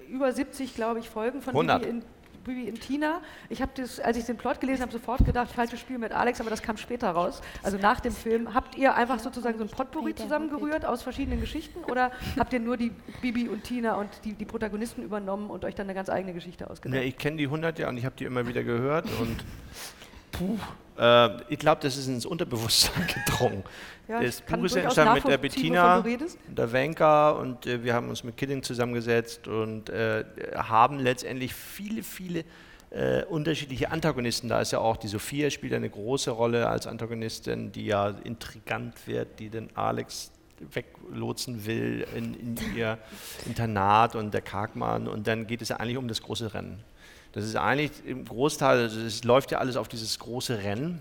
über 0.08 0.32
70, 0.32 0.74
glaube 0.74 0.98
ich, 0.98 1.08
Folgen 1.08 1.40
von 1.40 1.52
100. 1.52 1.82
Bibi 1.82 1.90
in, 1.90 2.04
Bibi 2.44 2.68
in 2.68 2.75
Tina. 2.75 3.20
Ich 3.49 3.62
habe 3.62 3.73
das, 3.75 4.00
als 4.00 4.16
ich 4.16 4.25
den 4.25 4.37
Plot 4.37 4.61
gelesen 4.61 4.82
habe, 4.82 4.92
sofort 4.92 5.25
gedacht, 5.25 5.50
falsches 5.50 5.80
Spiel 5.80 5.99
mit 5.99 6.12
Alex, 6.12 6.40
aber 6.40 6.50
das 6.50 6.62
kam 6.62 6.76
später 6.76 7.11
raus. 7.11 7.40
Also 7.62 7.78
nach 7.78 8.00
dem 8.00 8.12
Film. 8.12 8.54
Habt 8.54 8.76
ihr 8.76 8.94
einfach 8.94 9.18
sozusagen 9.18 9.59
so 9.59 9.64
ein 9.64 9.70
Potpourri 9.70 10.14
zusammengerührt 10.14 10.85
aus 10.85 11.02
verschiedenen 11.02 11.40
Geschichten 11.40 11.85
oder 11.85 12.11
habt 12.38 12.52
ihr 12.52 12.61
nur 12.61 12.76
die 12.76 12.92
Bibi 13.20 13.49
und 13.49 13.64
Tina 13.64 13.94
und 13.94 14.09
die, 14.25 14.32
die 14.32 14.44
Protagonisten 14.44 15.02
übernommen 15.02 15.50
und 15.50 15.64
euch 15.64 15.75
dann 15.75 15.87
eine 15.87 15.94
ganz 15.94 16.09
eigene 16.09 16.32
Geschichte 16.32 16.68
ausgedacht? 16.68 16.99
Ne, 16.99 17.04
ich 17.04 17.16
kenne 17.16 17.37
die 17.37 17.44
100 17.44 17.78
ja 17.78 17.88
und 17.88 17.97
ich 17.97 18.04
habe 18.04 18.16
die 18.18 18.25
immer 18.25 18.47
wieder 18.47 18.62
gehört 18.62 19.06
und 19.20 19.44
puh, 20.32 20.59
äh, 20.99 21.42
ich 21.52 21.59
glaube, 21.59 21.80
das 21.82 21.97
ist 21.97 22.06
ins 22.06 22.26
Unterbewusstsein 22.26 23.06
gedrungen. 23.26 23.64
Ja, 24.10 24.20
das 24.20 24.44
kann 24.44 24.58
Buch 24.58 24.66
ist 24.66 24.74
entstanden 24.74 25.14
mit 25.14 25.28
der 25.28 25.38
Bettina, 25.38 26.04
der 26.48 26.72
Wenker 26.72 27.38
und 27.38 27.64
äh, 27.64 27.84
wir 27.84 27.94
haben 27.94 28.08
uns 28.08 28.24
mit 28.24 28.36
Killing 28.36 28.60
zusammengesetzt 28.60 29.46
und 29.46 29.88
äh, 29.88 30.24
haben 30.56 30.98
letztendlich 30.98 31.54
viele, 31.54 32.02
viele 32.02 32.44
äh, 32.90 33.22
unterschiedliche 33.26 33.92
Antagonisten. 33.92 34.48
Da 34.48 34.60
ist 34.60 34.72
ja 34.72 34.80
auch 34.80 34.96
die 34.96 35.06
Sophia 35.06 35.48
spielt 35.48 35.74
eine 35.74 35.88
große 35.88 36.32
Rolle 36.32 36.68
als 36.68 36.88
Antagonistin, 36.88 37.70
die 37.70 37.86
ja 37.86 38.08
intrigant 38.24 39.06
wird, 39.06 39.38
die 39.38 39.48
den 39.48 39.76
Alex 39.76 40.32
weglotsen 40.58 41.64
will 41.64 42.04
in, 42.16 42.34
in 42.34 42.56
ihr 42.76 42.98
Internat 43.46 44.16
und 44.16 44.34
der 44.34 44.42
Kargmann 44.42 45.06
und 45.06 45.28
dann 45.28 45.46
geht 45.46 45.62
es 45.62 45.68
ja 45.68 45.76
eigentlich 45.76 45.98
um 45.98 46.08
das 46.08 46.20
große 46.20 46.52
Rennen. 46.52 46.82
Das 47.30 47.44
ist 47.44 47.54
eigentlich 47.54 47.92
im 48.04 48.24
Großteil, 48.24 48.80
also 48.80 49.00
es 49.02 49.22
läuft 49.22 49.52
ja 49.52 49.58
alles 49.58 49.76
auf 49.76 49.86
dieses 49.86 50.18
große 50.18 50.64
Rennen 50.64 51.00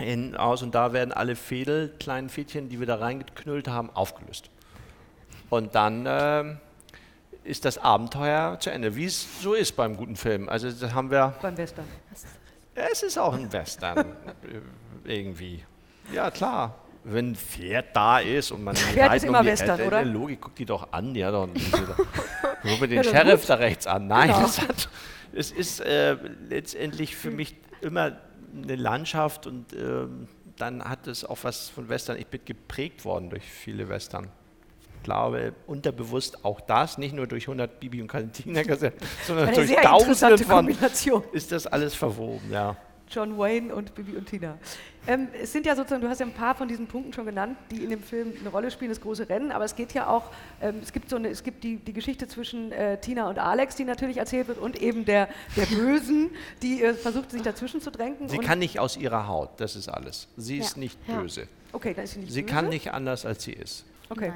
hin 0.00 0.34
aus 0.36 0.62
und 0.62 0.74
da 0.74 0.92
werden 0.92 1.12
alle 1.12 1.36
Fädel, 1.36 1.94
kleinen 2.00 2.28
Fädchen, 2.28 2.68
die 2.68 2.80
wir 2.80 2.86
da 2.86 2.96
reingeknüllt 2.96 3.68
haben, 3.68 3.90
aufgelöst. 3.90 4.50
Und 5.48 5.74
dann 5.74 6.04
ähm, 6.08 6.58
ist 7.44 7.64
das 7.64 7.78
Abenteuer 7.78 8.58
zu 8.60 8.70
Ende, 8.70 8.96
wie 8.96 9.04
es 9.06 9.42
so 9.42 9.54
ist 9.54 9.72
beim 9.76 9.96
guten 9.96 10.16
Film. 10.16 10.48
Also 10.48 10.70
das 10.70 10.92
haben 10.94 11.10
wir, 11.10 11.34
Beim 11.42 11.56
Western. 11.56 11.84
es 12.74 13.02
ist 13.02 13.18
auch 13.18 13.34
ein 13.34 13.52
Western 13.52 13.98
äh, 13.98 14.04
irgendwie. 15.04 15.64
Ja 16.12 16.30
klar, 16.30 16.76
wenn 17.04 17.32
ein 17.32 17.34
Pferd 17.36 17.94
da 17.94 18.18
ist 18.18 18.50
und 18.50 18.62
man 18.64 18.76
Pferd 18.76 19.14
ist 19.16 19.24
immer 19.24 19.38
um 19.40 19.44
die 19.44 19.50
Western, 19.52 19.80
äh, 19.80 19.86
oder? 19.86 20.04
Logik, 20.04 20.40
guck 20.40 20.54
die 20.56 20.66
doch 20.66 20.92
an, 20.92 21.14
hat 21.22 21.32
doch 21.34 21.48
Guck 22.62 22.80
mir 22.80 22.88
den 22.88 22.96
Ja, 22.98 23.04
Sheriff 23.04 23.40
gut. 23.40 23.50
da 23.50 23.54
rechts 23.54 23.86
an. 23.86 24.06
Nein, 24.06 24.28
Genau. 24.28 24.44
es, 24.44 24.60
hat, 24.60 24.88
es 25.32 25.50
ist 25.50 25.80
äh, 25.80 26.16
letztendlich 26.48 27.16
für 27.16 27.30
mich 27.30 27.56
immer 27.80 28.12
eine 28.54 28.76
Landschaft 28.76 29.46
und 29.46 29.72
ähm, 29.72 30.28
dann 30.56 30.84
hat 30.84 31.06
es 31.06 31.24
auch 31.24 31.38
was 31.42 31.68
von 31.68 31.88
Western. 31.88 32.18
Ich 32.18 32.26
bin 32.26 32.40
geprägt 32.44 33.04
worden 33.04 33.30
durch 33.30 33.44
viele 33.44 33.88
Western. 33.88 34.28
Ich 34.96 35.04
glaube, 35.04 35.54
unterbewusst 35.66 36.44
auch 36.44 36.60
das, 36.60 36.98
nicht 36.98 37.14
nur 37.14 37.26
durch 37.26 37.44
100 37.44 37.80
Bibi 37.80 38.02
und 38.02 38.08
Cantina, 38.08 38.62
sondern 39.26 39.54
durch 39.54 39.74
Tausende 39.76 40.38
von, 40.38 40.66
Kombination. 40.66 41.22
ist 41.32 41.52
das 41.52 41.66
alles 41.66 41.94
verwoben, 41.94 42.50
ja. 42.50 42.76
John 43.10 43.36
Wayne 43.38 43.74
und 43.74 43.94
Bibi 43.94 44.16
und 44.16 44.26
Tina. 44.26 44.56
Ähm, 45.06 45.28
es 45.40 45.52
sind 45.52 45.66
ja 45.66 45.74
sozusagen, 45.74 46.02
du 46.02 46.08
hast 46.08 46.20
ja 46.20 46.26
ein 46.26 46.32
paar 46.32 46.54
von 46.54 46.68
diesen 46.68 46.86
Punkten 46.86 47.12
schon 47.12 47.24
genannt, 47.26 47.56
die 47.70 47.82
in 47.82 47.90
dem 47.90 48.02
Film 48.02 48.32
eine 48.38 48.48
Rolle 48.50 48.70
spielen, 48.70 48.90
das 48.90 49.00
große 49.00 49.28
Rennen, 49.28 49.50
aber 49.50 49.64
es 49.64 49.74
geht 49.74 49.92
ja 49.94 50.06
auch, 50.08 50.24
ähm, 50.60 50.76
es 50.82 50.92
gibt 50.92 51.08
so 51.10 51.16
eine, 51.16 51.28
es 51.28 51.42
gibt 51.42 51.64
die, 51.64 51.76
die 51.76 51.92
Geschichte 51.92 52.28
zwischen 52.28 52.70
äh, 52.72 53.00
Tina 53.00 53.28
und 53.28 53.38
Alex, 53.38 53.76
die 53.76 53.84
natürlich 53.84 54.18
erzählt 54.18 54.48
wird, 54.48 54.58
und 54.58 54.80
eben 54.80 55.04
der, 55.04 55.28
der 55.56 55.66
Bösen, 55.66 56.30
die 56.62 56.82
äh, 56.82 56.94
versucht, 56.94 57.30
sich 57.30 57.42
dazwischen 57.42 57.80
zu 57.80 57.90
drängen. 57.90 58.28
Sie 58.28 58.38
und 58.38 58.44
kann 58.44 58.58
nicht 58.58 58.78
aus 58.78 58.96
ihrer 58.96 59.26
Haut, 59.26 59.50
das 59.58 59.74
ist 59.74 59.88
alles. 59.88 60.28
Sie 60.36 60.58
ist 60.58 60.76
Ja. 60.76 60.80
nicht 60.80 60.98
Ja. 61.08 61.20
böse. 61.20 61.48
Okay, 61.72 61.94
dann 61.94 62.04
ist 62.04 62.12
sie 62.12 62.20
nicht 62.20 62.32
Sie 62.32 62.42
böse. 62.42 62.54
kann 62.54 62.68
nicht 62.68 62.92
anders, 62.92 63.24
als 63.26 63.42
sie 63.42 63.52
ist. 63.52 63.84
Okay. 64.08 64.32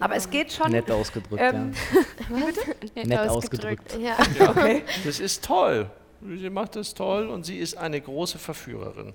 Aber 0.00 0.14
es 0.16 0.30
geht 0.30 0.52
schon. 0.52 0.70
Nett 0.70 0.90
ausgedrückt, 0.90 1.42
ähm, 1.42 1.72
bitte? 2.28 2.94
Nett 2.94 3.06
Nett 3.06 3.28
ausgedrückt. 3.28 3.96
Ja. 3.98 4.16
Ja. 4.38 4.50
Okay. 4.50 4.82
Das 5.04 5.18
ist 5.20 5.44
toll. 5.44 5.90
Sie 6.20 6.50
macht 6.50 6.76
das 6.76 6.94
toll 6.94 7.28
und 7.28 7.44
sie 7.46 7.58
ist 7.58 7.76
eine 7.76 8.00
große 8.00 8.38
Verführerin. 8.38 9.14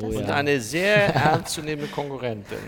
Oh 0.00 0.06
und 0.06 0.26
ja. 0.28 0.34
eine 0.34 0.60
sehr 0.60 0.96
ernstzunehmende 1.14 1.90
Konkurrentin. 1.90 2.58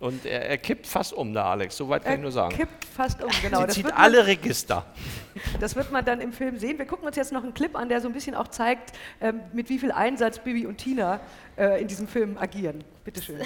Und 0.00 0.26
er, 0.26 0.48
er 0.50 0.58
kippt 0.58 0.86
fast 0.86 1.12
um, 1.12 1.32
der 1.32 1.44
Alex, 1.44 1.76
so 1.76 1.88
weit 1.88 2.04
kann 2.04 2.14
ich 2.14 2.20
nur 2.20 2.32
sagen. 2.32 2.54
Kippt 2.56 2.84
fast 2.84 3.22
um, 3.22 3.30
genau. 3.40 3.60
sie 3.60 3.66
Das 3.66 3.74
zieht 3.76 3.84
wird 3.84 3.94
man- 3.94 4.04
alle 4.04 4.26
Register. 4.26 4.84
Das 5.60 5.74
wird 5.76 5.90
man 5.90 6.04
dann 6.04 6.20
im 6.20 6.30
Film 6.32 6.58
sehen. 6.58 6.76
Wir 6.76 6.84
gucken 6.84 7.06
uns 7.06 7.16
jetzt 7.16 7.32
noch 7.32 7.42
einen 7.42 7.54
Clip 7.54 7.74
an, 7.74 7.88
der 7.88 8.02
so 8.02 8.08
ein 8.08 8.12
bisschen 8.12 8.34
auch 8.34 8.48
zeigt, 8.48 8.92
ähm, 9.20 9.40
mit 9.54 9.70
wie 9.70 9.78
viel 9.78 9.90
Einsatz 9.90 10.38
Bibi 10.40 10.66
und 10.66 10.76
Tina 10.76 11.20
äh, 11.56 11.80
in 11.80 11.88
diesem 11.88 12.06
Film 12.06 12.36
agieren. 12.36 12.84
Bitte 13.02 13.22
schön. 13.22 13.40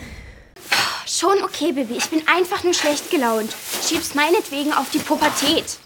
Schon 1.07 1.41
okay, 1.45 1.71
Baby. 1.71 1.95
Ich 1.95 2.11
bin 2.11 2.23
einfach 2.27 2.65
nur 2.65 2.75
schlecht 2.75 3.09
gelaunt. 3.13 3.55
Schieb's 3.87 4.17
meinetwegen 4.17 4.73
auf 4.73 4.91
die 4.91 4.99
Pubertät. 4.99 5.79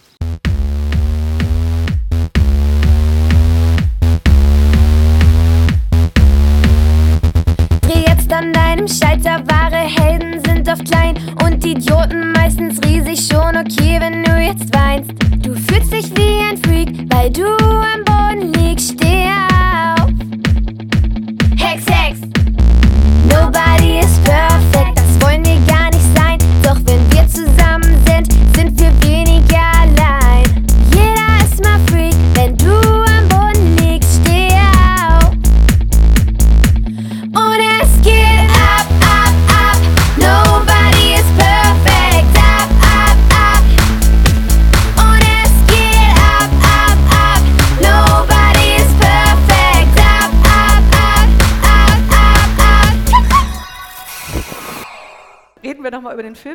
Idioten 11.91 12.31
meistens 12.31 12.79
riesig. 12.85 13.27
Schon 13.27 13.57
okay, 13.57 13.99
wenn 13.99 14.23
du 14.23 14.39
jetzt 14.39 14.73
weinst. 14.73 15.11
Du 15.41 15.53
fühlst 15.53 15.91
dich 15.91 16.09
wie 16.15 16.39
ein 16.39 16.57
Freak, 16.57 16.89
weil 17.13 17.29
du 17.29 17.45
am 17.45 18.05
Boden 18.05 18.53
liegst. 18.53 18.93
Steh 18.93 19.27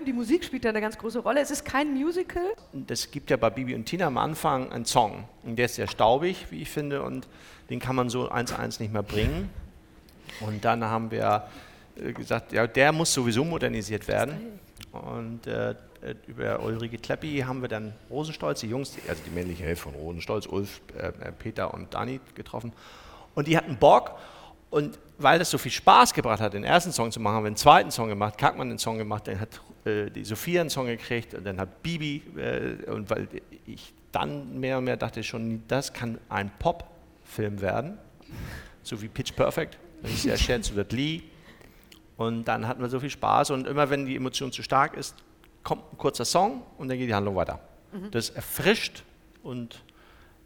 Die 0.06 0.12
Musik 0.12 0.44
spielt 0.44 0.64
da 0.64 0.68
eine 0.68 0.80
ganz 0.80 0.96
große 0.96 1.18
Rolle. 1.18 1.40
Es 1.40 1.50
ist 1.50 1.64
kein 1.64 1.92
Musical. 1.92 2.44
Es 2.86 3.10
gibt 3.10 3.28
ja 3.28 3.36
bei 3.36 3.50
Bibi 3.50 3.74
und 3.74 3.86
Tina 3.86 4.06
am 4.06 4.18
Anfang 4.18 4.70
einen 4.70 4.84
Song. 4.84 5.24
Und 5.42 5.56
der 5.56 5.64
ist 5.64 5.74
sehr 5.74 5.88
staubig, 5.88 6.46
wie 6.50 6.62
ich 6.62 6.70
finde, 6.70 7.02
und 7.02 7.26
den 7.70 7.80
kann 7.80 7.96
man 7.96 8.08
so 8.08 8.28
eins 8.28 8.52
eins 8.52 8.78
nicht 8.78 8.92
mehr 8.92 9.02
bringen. 9.02 9.50
Und 10.38 10.64
dann 10.64 10.84
haben 10.84 11.10
wir 11.10 11.48
äh, 11.96 12.12
gesagt, 12.12 12.52
ja, 12.52 12.68
der 12.68 12.92
muss 12.92 13.12
sowieso 13.12 13.44
modernisiert 13.44 14.06
werden. 14.06 14.60
Und 14.92 15.48
äh, 15.48 15.70
äh, 15.70 15.74
über 16.28 16.62
Ulrike 16.62 16.98
Kleppi 16.98 17.38
haben 17.40 17.60
wir 17.60 17.68
dann 17.68 17.92
Rosenstolz, 18.08 18.60
die 18.60 18.68
Jungs, 18.68 18.92
also 19.08 19.20
die 19.26 19.30
männliche 19.30 19.64
Hälfte 19.64 19.90
von 19.90 19.94
Rosenstolz, 19.94 20.46
Ulf, 20.46 20.82
äh, 20.96 21.08
äh, 21.08 21.32
Peter 21.32 21.74
und 21.74 21.92
Dani 21.92 22.20
getroffen. 22.36 22.72
Und 23.34 23.48
die 23.48 23.56
hatten 23.56 23.76
Bock. 23.76 24.12
Und 24.70 24.98
weil 25.18 25.38
das 25.38 25.50
so 25.50 25.58
viel 25.58 25.72
Spaß 25.72 26.12
gebracht 26.12 26.40
hat, 26.40 26.54
den 26.54 26.64
ersten 26.64 26.92
Song 26.92 27.10
zu 27.10 27.20
machen, 27.20 27.36
haben 27.36 27.44
wir 27.44 27.48
einen 27.48 27.56
zweiten 27.56 27.90
Song 27.90 28.08
gemacht, 28.08 28.36
Kackmann 28.36 28.68
einen 28.68 28.78
Song 28.78 28.98
gemacht, 28.98 29.26
dann 29.28 29.40
hat 29.40 29.60
äh, 29.84 30.10
die 30.10 30.24
Sophia 30.24 30.60
einen 30.60 30.70
Song 30.70 30.86
gekriegt 30.86 31.34
und 31.34 31.44
dann 31.44 31.60
hat 31.60 31.82
Bibi, 31.82 32.22
äh, 32.36 32.90
und 32.90 33.08
weil 33.08 33.28
ich 33.66 33.94
dann 34.12 34.58
mehr 34.58 34.78
und 34.78 34.84
mehr 34.84 34.96
dachte 34.96 35.22
schon, 35.22 35.62
das 35.68 35.92
kann 35.92 36.18
ein 36.28 36.50
Pop-Film 36.58 37.60
werden, 37.60 37.98
so 38.82 39.00
wie 39.00 39.08
Pitch 39.08 39.34
Perfect, 39.34 39.78
wenn 40.02 40.12
ich 40.12 40.22
sehr 40.22 40.36
schätze, 40.36 40.74
wird 40.74 40.92
Lee. 40.92 41.22
Und 42.16 42.44
dann 42.44 42.66
hatten 42.66 42.80
wir 42.80 42.88
so 42.88 42.98
viel 42.98 43.10
Spaß 43.10 43.50
und 43.50 43.66
immer 43.66 43.90
wenn 43.90 44.06
die 44.06 44.16
Emotion 44.16 44.50
zu 44.50 44.62
stark 44.62 44.96
ist, 44.96 45.14
kommt 45.62 45.92
ein 45.92 45.98
kurzer 45.98 46.24
Song 46.24 46.62
und 46.78 46.88
dann 46.88 46.96
geht 46.96 47.08
die 47.08 47.14
Handlung 47.14 47.36
weiter. 47.36 47.60
Mhm. 47.92 48.10
Das 48.10 48.30
erfrischt 48.30 49.02
und 49.42 49.82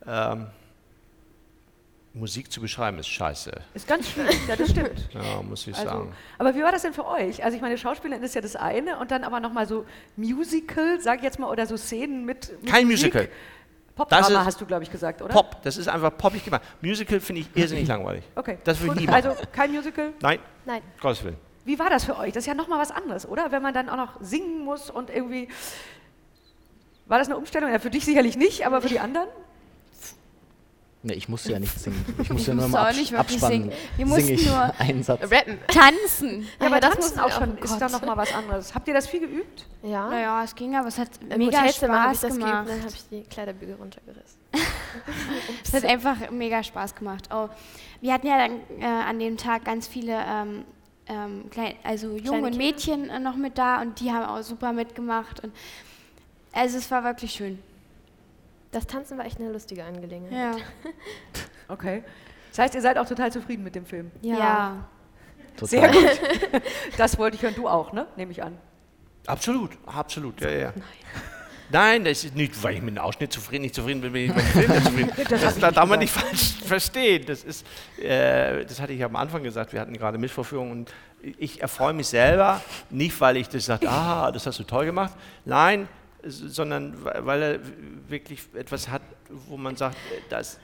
ähm, 0.06 0.46
Musik 2.12 2.50
zu 2.50 2.60
beschreiben 2.60 2.98
ist 2.98 3.08
scheiße. 3.08 3.52
Ist 3.72 3.86
ganz 3.86 4.08
schwierig, 4.08 4.36
ja, 4.48 4.56
das 4.56 4.70
stimmt. 4.70 5.08
Ja, 5.14 5.42
muss 5.42 5.64
ich 5.66 5.76
Also, 5.76 5.88
sagen. 5.88 6.12
aber 6.38 6.54
wie 6.56 6.62
war 6.62 6.72
das 6.72 6.82
denn 6.82 6.92
für 6.92 7.06
euch? 7.06 7.44
Also 7.44 7.54
ich 7.56 7.62
meine, 7.62 7.78
Schauspielerin 7.78 8.22
ist 8.24 8.34
ja 8.34 8.40
das 8.40 8.56
eine 8.56 8.98
und 8.98 9.12
dann 9.12 9.22
aber 9.22 9.38
nochmal 9.38 9.66
so 9.66 9.86
Musical, 10.16 11.00
sag 11.00 11.18
ich 11.18 11.22
jetzt 11.22 11.38
mal, 11.38 11.48
oder 11.48 11.66
so 11.66 11.76
Szenen 11.76 12.24
mit, 12.24 12.50
mit 12.62 12.70
Kein 12.70 12.86
Musik. 12.88 13.14
Musical. 13.14 13.28
Popdrama 13.94 14.44
hast 14.44 14.60
du, 14.60 14.66
glaube 14.66 14.82
ich, 14.82 14.90
gesagt, 14.90 15.20
oder? 15.22 15.32
Pop, 15.32 15.62
das 15.62 15.76
ist 15.76 15.86
einfach 15.86 16.16
poppig 16.16 16.44
gemacht. 16.44 16.62
Musical 16.80 17.20
finde 17.20 17.42
ich 17.42 17.48
irrsinnig 17.54 17.86
langweilig. 17.86 18.24
Okay. 18.34 18.58
Das 18.64 18.80
würde 18.80 18.94
ich 18.94 19.00
nie 19.00 19.06
machen. 19.06 19.26
Also 19.26 19.42
kein 19.52 19.70
Musical? 19.70 20.12
Nein, 20.20 20.38
Nein. 20.64 20.82
Gottes 21.00 21.22
Willen. 21.22 21.36
Wie 21.64 21.78
war 21.78 21.90
das 21.90 22.04
für 22.04 22.16
euch? 22.16 22.32
Das 22.32 22.42
ist 22.42 22.46
ja 22.46 22.54
nochmal 22.54 22.78
was 22.80 22.90
anderes, 22.90 23.28
oder? 23.28 23.52
Wenn 23.52 23.62
man 23.62 23.74
dann 23.74 23.88
auch 23.88 23.96
noch 23.96 24.20
singen 24.20 24.64
muss 24.64 24.90
und 24.90 25.10
irgendwie... 25.10 25.48
War 27.06 27.18
das 27.18 27.28
eine 27.28 27.36
Umstellung? 27.36 27.70
Ja, 27.70 27.78
für 27.78 27.90
dich 27.90 28.04
sicherlich 28.04 28.36
nicht, 28.36 28.64
aber 28.66 28.80
für 28.80 28.88
die 28.88 29.00
anderen? 29.00 29.28
Ne, 31.02 31.14
ich 31.14 31.28
musste 31.30 31.52
ja 31.52 31.58
nicht 31.58 31.78
singen. 31.80 32.04
Ich 32.22 32.28
musste 32.30 32.34
Ich 32.34 32.46
ja 32.48 32.54
nur 32.54 32.68
mal 32.68 32.82
auch 32.82 32.86
abs 32.88 32.96
nicht 32.98 33.12
wirklich 33.12 33.42
abspannen. 33.42 33.70
singen. 33.70 33.72
Wir 33.96 34.06
Sing 34.06 34.08
mussten 34.08 34.32
ich 34.34 34.46
nur 34.46 34.74
einen 34.80 35.02
Satz. 35.02 35.22
Rappen. 35.22 35.58
Tanzen. 35.68 36.48
Ja, 36.60 36.66
aber 36.66 36.74
ja, 36.76 36.80
das 36.80 36.90
tanzen 36.90 37.00
mussten 37.00 37.20
auch 37.20 37.30
schon 37.30 37.58
oh 37.58 37.64
ist 37.64 37.78
da 37.80 37.86
Gott. 37.86 37.92
nochmal 37.92 38.16
was 38.18 38.34
anderes. 38.34 38.74
Habt 38.74 38.86
ihr 38.88 38.94
das 38.94 39.06
viel 39.08 39.20
geübt? 39.20 39.66
Ja. 39.82 40.10
Naja, 40.10 40.44
es 40.44 40.54
ging, 40.54 40.76
aber 40.76 40.88
es 40.88 40.98
hat 40.98 41.08
Im 41.28 41.38
mega 41.38 41.58
Hotelzimmer 41.58 42.02
habe 42.02 42.12
ich 42.12 42.18
Spaß 42.18 42.28
das 42.28 42.38
geübt, 42.38 42.50
gemacht. 42.50 42.68
dann 42.68 42.80
habe 42.80 42.92
ich 42.94 43.08
die 43.08 43.22
Kleiderbügel 43.22 43.74
runtergerissen. 43.76 44.40
Es 45.64 45.72
hat 45.72 45.84
einfach 45.84 46.30
mega 46.32 46.62
Spaß 46.64 46.96
gemacht. 46.96 47.28
Oh, 47.32 47.48
wir 48.00 48.12
hatten 48.12 48.26
ja 48.26 48.36
dann 48.38 48.60
äh, 48.80 48.84
an 48.84 49.18
dem 49.20 49.36
Tag 49.36 49.64
ganz 49.64 49.86
viele 49.86 50.12
ähm, 50.26 50.64
ähm, 51.06 51.44
klein, 51.50 51.74
also 51.84 52.08
Jungen 52.08 52.22
Kleine 52.24 52.36
und 52.46 52.50
Kinder? 52.52 52.58
Mädchen 52.66 53.08
äh, 53.10 53.18
noch 53.20 53.36
mit 53.36 53.56
da 53.56 53.80
und 53.80 54.00
die 54.00 54.10
haben 54.10 54.24
auch 54.24 54.42
super 54.42 54.72
mitgemacht. 54.72 55.40
Und 55.44 55.52
also 56.52 56.76
es 56.78 56.90
war 56.90 57.04
wirklich 57.04 57.32
schön. 57.32 57.60
Das 58.72 58.86
Tanzen 58.86 59.18
war 59.18 59.24
echt 59.26 59.38
eine 59.40 59.50
lustige 59.50 59.84
Angelegenheit. 59.84 60.32
Ja. 60.32 60.56
Okay. 61.68 62.02
Das 62.50 62.58
heißt, 62.58 62.74
ihr 62.74 62.80
seid 62.82 62.98
auch 62.98 63.06
total 63.06 63.30
zufrieden 63.30 63.62
mit 63.62 63.76
dem 63.76 63.86
Film? 63.86 64.10
Ja. 64.22 64.36
Ja. 64.38 64.88
Sehr 65.62 65.88
Total. 65.88 66.02
gut. 66.02 66.62
Das 66.96 67.16
wollte 67.16 67.36
ich 67.36 67.42
hören. 67.44 67.54
Du 67.54 67.68
auch, 67.68 67.92
ne? 67.92 68.08
Nehme 68.16 68.32
ich 68.32 68.42
an. 68.42 68.58
Absolut, 69.26 69.70
absolut, 69.86 70.40
ja, 70.40 70.50
ja. 70.50 70.72
Nein, 71.70 72.02
das 72.04 72.24
ist 72.24 72.34
nicht, 72.34 72.60
weil 72.64 72.74
ich 72.74 72.82
mit 72.82 72.96
dem 72.96 72.98
Ausschnitt 73.04 73.32
zufrieden, 73.32 73.62
nicht 73.62 73.76
zufrieden 73.76 74.00
bin, 74.00 74.12
bin 74.12 74.24
ich 74.30 74.34
mit 74.34 74.44
dem 74.44 74.50
Film 74.50 74.70
nicht 74.72 74.84
zufrieden. 74.84 75.10
Das 75.28 75.58
Das, 75.60 75.74
darf 75.74 75.88
man 75.88 76.00
nicht 76.00 76.12
falsch 76.12 76.54
verstehen. 76.64 77.24
Das 77.26 77.44
ist, 77.44 77.64
äh, 78.02 78.64
das 78.64 78.80
hatte 78.80 78.92
ich 78.92 79.04
am 79.04 79.14
Anfang 79.14 79.44
gesagt. 79.44 79.72
Wir 79.72 79.80
hatten 79.80 79.96
gerade 79.96 80.18
Mitvorführungen 80.18 80.72
und 80.72 80.92
ich 81.38 81.62
erfreue 81.62 81.92
mich 81.92 82.08
selber 82.08 82.60
nicht, 82.88 83.20
weil 83.20 83.36
ich 83.36 83.48
das 83.48 83.66
sage, 83.66 83.88
ah, 83.88 84.32
das 84.32 84.44
hast 84.46 84.58
du 84.58 84.64
toll 84.64 84.86
gemacht. 84.86 85.12
Nein, 85.44 85.86
sondern 86.24 87.04
weil 87.04 87.42
er 87.42 87.60
wirklich 88.08 88.40
etwas 88.54 88.88
hat, 88.88 89.02
wo 89.48 89.56
man 89.56 89.76
sagt, 89.76 89.96
äh, 89.96 90.20
das, 90.28 90.58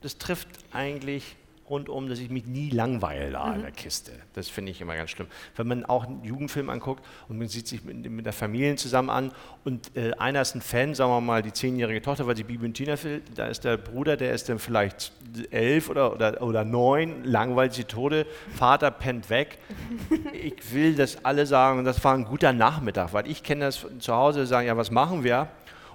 das 0.00 0.18
trifft 0.18 0.48
eigentlich 0.72 1.36
rundum, 1.68 2.08
dass 2.08 2.18
ich 2.18 2.30
mich 2.30 2.46
nie 2.46 2.70
langweile 2.70 3.30
da 3.30 3.52
in 3.52 3.58
Mhm. 3.58 3.62
der 3.62 3.70
Kiste. 3.72 4.12
Das 4.34 4.48
finde 4.48 4.70
ich 4.72 4.80
immer 4.80 4.94
ganz 4.96 5.10
schlimm. 5.10 5.28
Wenn 5.56 5.66
man 5.66 5.84
auch 5.84 6.04
einen 6.06 6.22
Jugendfilm 6.24 6.68
anguckt 6.70 7.04
und 7.28 7.38
man 7.38 7.48
sieht 7.48 7.66
sich 7.68 7.84
mit, 7.84 8.10
mit 8.10 8.26
der 8.26 8.32
Familie 8.32 8.76
zusammen 8.76 9.10
an 9.10 9.32
und 9.64 9.96
äh, 9.96 10.12
einer 10.18 10.40
ist 10.42 10.54
ein 10.54 10.60
Fan, 10.60 10.94
sagen 10.94 11.10
wir 11.10 11.20
mal 11.20 11.42
die 11.42 11.52
zehnjährige 11.52 12.02
Tochter, 12.02 12.26
weil 12.26 12.36
sie 12.36 12.44
Bibi 12.44 12.66
und 12.66 12.74
Tina 12.74 13.02
will, 13.02 13.22
da 13.34 13.46
ist 13.46 13.64
der 13.64 13.76
Bruder, 13.76 14.16
der 14.16 14.32
ist 14.34 14.48
dann 14.48 14.58
vielleicht 14.58 15.12
elf 15.50 15.88
oder, 15.88 16.12
oder, 16.12 16.42
oder 16.42 16.64
neun, 16.64 17.24
langweilt 17.24 17.72
sie 17.72 17.84
Tode, 17.84 18.26
Vater 18.54 18.90
pennt 18.90 19.30
weg. 19.30 19.58
Ich 20.32 20.74
will, 20.74 20.94
dass 20.94 21.24
alle 21.24 21.46
sagen, 21.46 21.84
das 21.84 22.02
war 22.04 22.14
ein 22.14 22.24
guter 22.24 22.52
Nachmittag, 22.52 23.12
weil 23.14 23.26
ich 23.28 23.42
kenne 23.42 23.64
das 23.66 23.86
zu 23.98 24.14
Hause, 24.14 24.46
sagen, 24.46 24.66
ja, 24.66 24.76
was 24.76 24.90
machen 24.90 25.24
wir? 25.24 25.48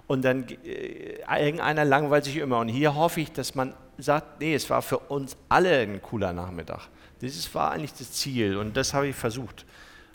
Und 0.08 0.26
dann 0.26 0.46
äh, 0.66 1.20
irgendeiner 1.46 1.86
langweilt 1.86 2.26
sich 2.26 2.38
immer. 2.38 2.60
Und 2.60 2.68
hier 2.70 2.96
hoffe 2.96 3.22
ich, 3.22 3.32
dass 3.32 3.54
man 3.54 3.74
sagt, 4.02 4.40
nee, 4.40 4.56
es 4.56 4.70
war 4.70 4.82
für 4.82 4.98
uns 5.00 5.36
alle 5.50 5.80
ein 5.80 6.02
cooler 6.02 6.34
Nachmittag. 6.34 6.88
Das 7.22 7.54
war 7.56 7.72
eigentlich 7.72 7.94
das 7.94 8.12
Ziel 8.14 8.58
und 8.58 8.76
das 8.78 8.94
habe 8.94 9.08
ich 9.08 9.16
versucht 9.16 9.66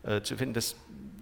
äh, 0.05 0.23
zu 0.23 0.37
finden. 0.37 0.55
Das 0.55 0.73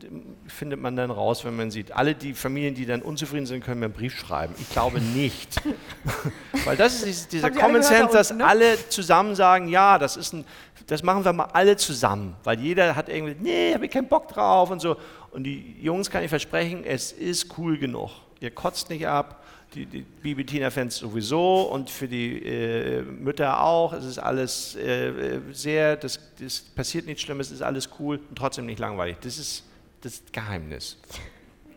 äh, 0.03 0.07
findet 0.49 0.81
man 0.81 0.95
dann 0.95 1.11
raus, 1.11 1.45
wenn 1.45 1.57
man 1.57 1.71
sieht. 1.73 1.91
Alle 1.93 2.15
die 2.15 2.35
Familien, 2.35 2.75
die 2.75 2.87
dann 2.87 3.03
unzufrieden 3.03 3.47
sind, 3.47 3.65
können 3.65 3.81
mir 3.81 3.87
einen 3.87 3.95
Brief 3.95 4.17
schreiben. 4.17 4.55
Ich 4.59 4.71
glaube 4.71 5.01
nicht. 5.01 5.61
Weil 6.65 6.77
das 6.77 6.95
ist 6.95 7.05
dieses- 7.07 7.29
dieser 7.29 7.51
Common 7.51 7.83
Sense, 7.83 8.09
da 8.13 8.19
dass 8.19 8.33
ne? 8.33 8.47
alle 8.47 8.89
zusammen 8.89 9.35
sagen, 9.35 9.69
ja, 9.69 9.99
das 9.99 10.17
ist 10.17 10.33
ein, 10.35 10.45
das 10.87 11.03
machen 11.03 11.25
wir 11.25 11.33
mal 11.33 11.47
alle 11.53 11.77
zusammen. 11.77 12.37
Weil 12.45 12.61
jeder 12.61 12.95
hat 12.95 13.09
irgendwie, 13.09 13.37
nee, 13.41 13.75
habe 13.75 13.87
ich 13.87 13.91
keinen 13.91 14.09
Bock 14.09 14.29
drauf 14.29 14.71
und 14.71 14.81
so. 14.81 14.97
Und 15.33 15.45
die 15.45 15.77
Jungs 15.81 16.11
kann 16.11 16.23
ich 16.23 16.29
versprechen, 16.31 16.85
es 16.85 17.11
ist 17.11 17.59
cool 17.59 17.79
genug. 17.79 18.11
Ihr 18.41 18.51
kotzt 18.53 18.91
nicht 18.91 19.07
ab, 19.07 19.42
die, 19.75 19.87
die 19.87 20.03
Bibi 20.03 20.45
Tina-Fans 20.45 20.97
sowieso 20.99 21.63
und 21.63 21.91
für 21.91 22.09
die 22.09 22.45
äh, 22.45 23.03
Mütter 23.03 23.63
auch. 23.63 23.93
Es 23.93 24.05
ist 24.05 24.19
alles 24.19 24.77
äh, 24.77 25.41
sehr, 25.53 25.97
das, 25.97 26.21
das 26.39 26.61
passiert 26.61 27.07
nichts 27.07 27.23
Schlimmes, 27.23 27.49
es 27.49 27.55
ist 27.55 27.63
alles 27.63 27.89
cool 27.99 28.21
und 28.29 28.37
trotzdem 28.37 28.67
nicht 28.67 28.79
langweilig. 28.79 29.17
Das 29.23 29.39
ist 29.39 29.65
das 30.03 30.23
Geheimnis. 30.33 30.99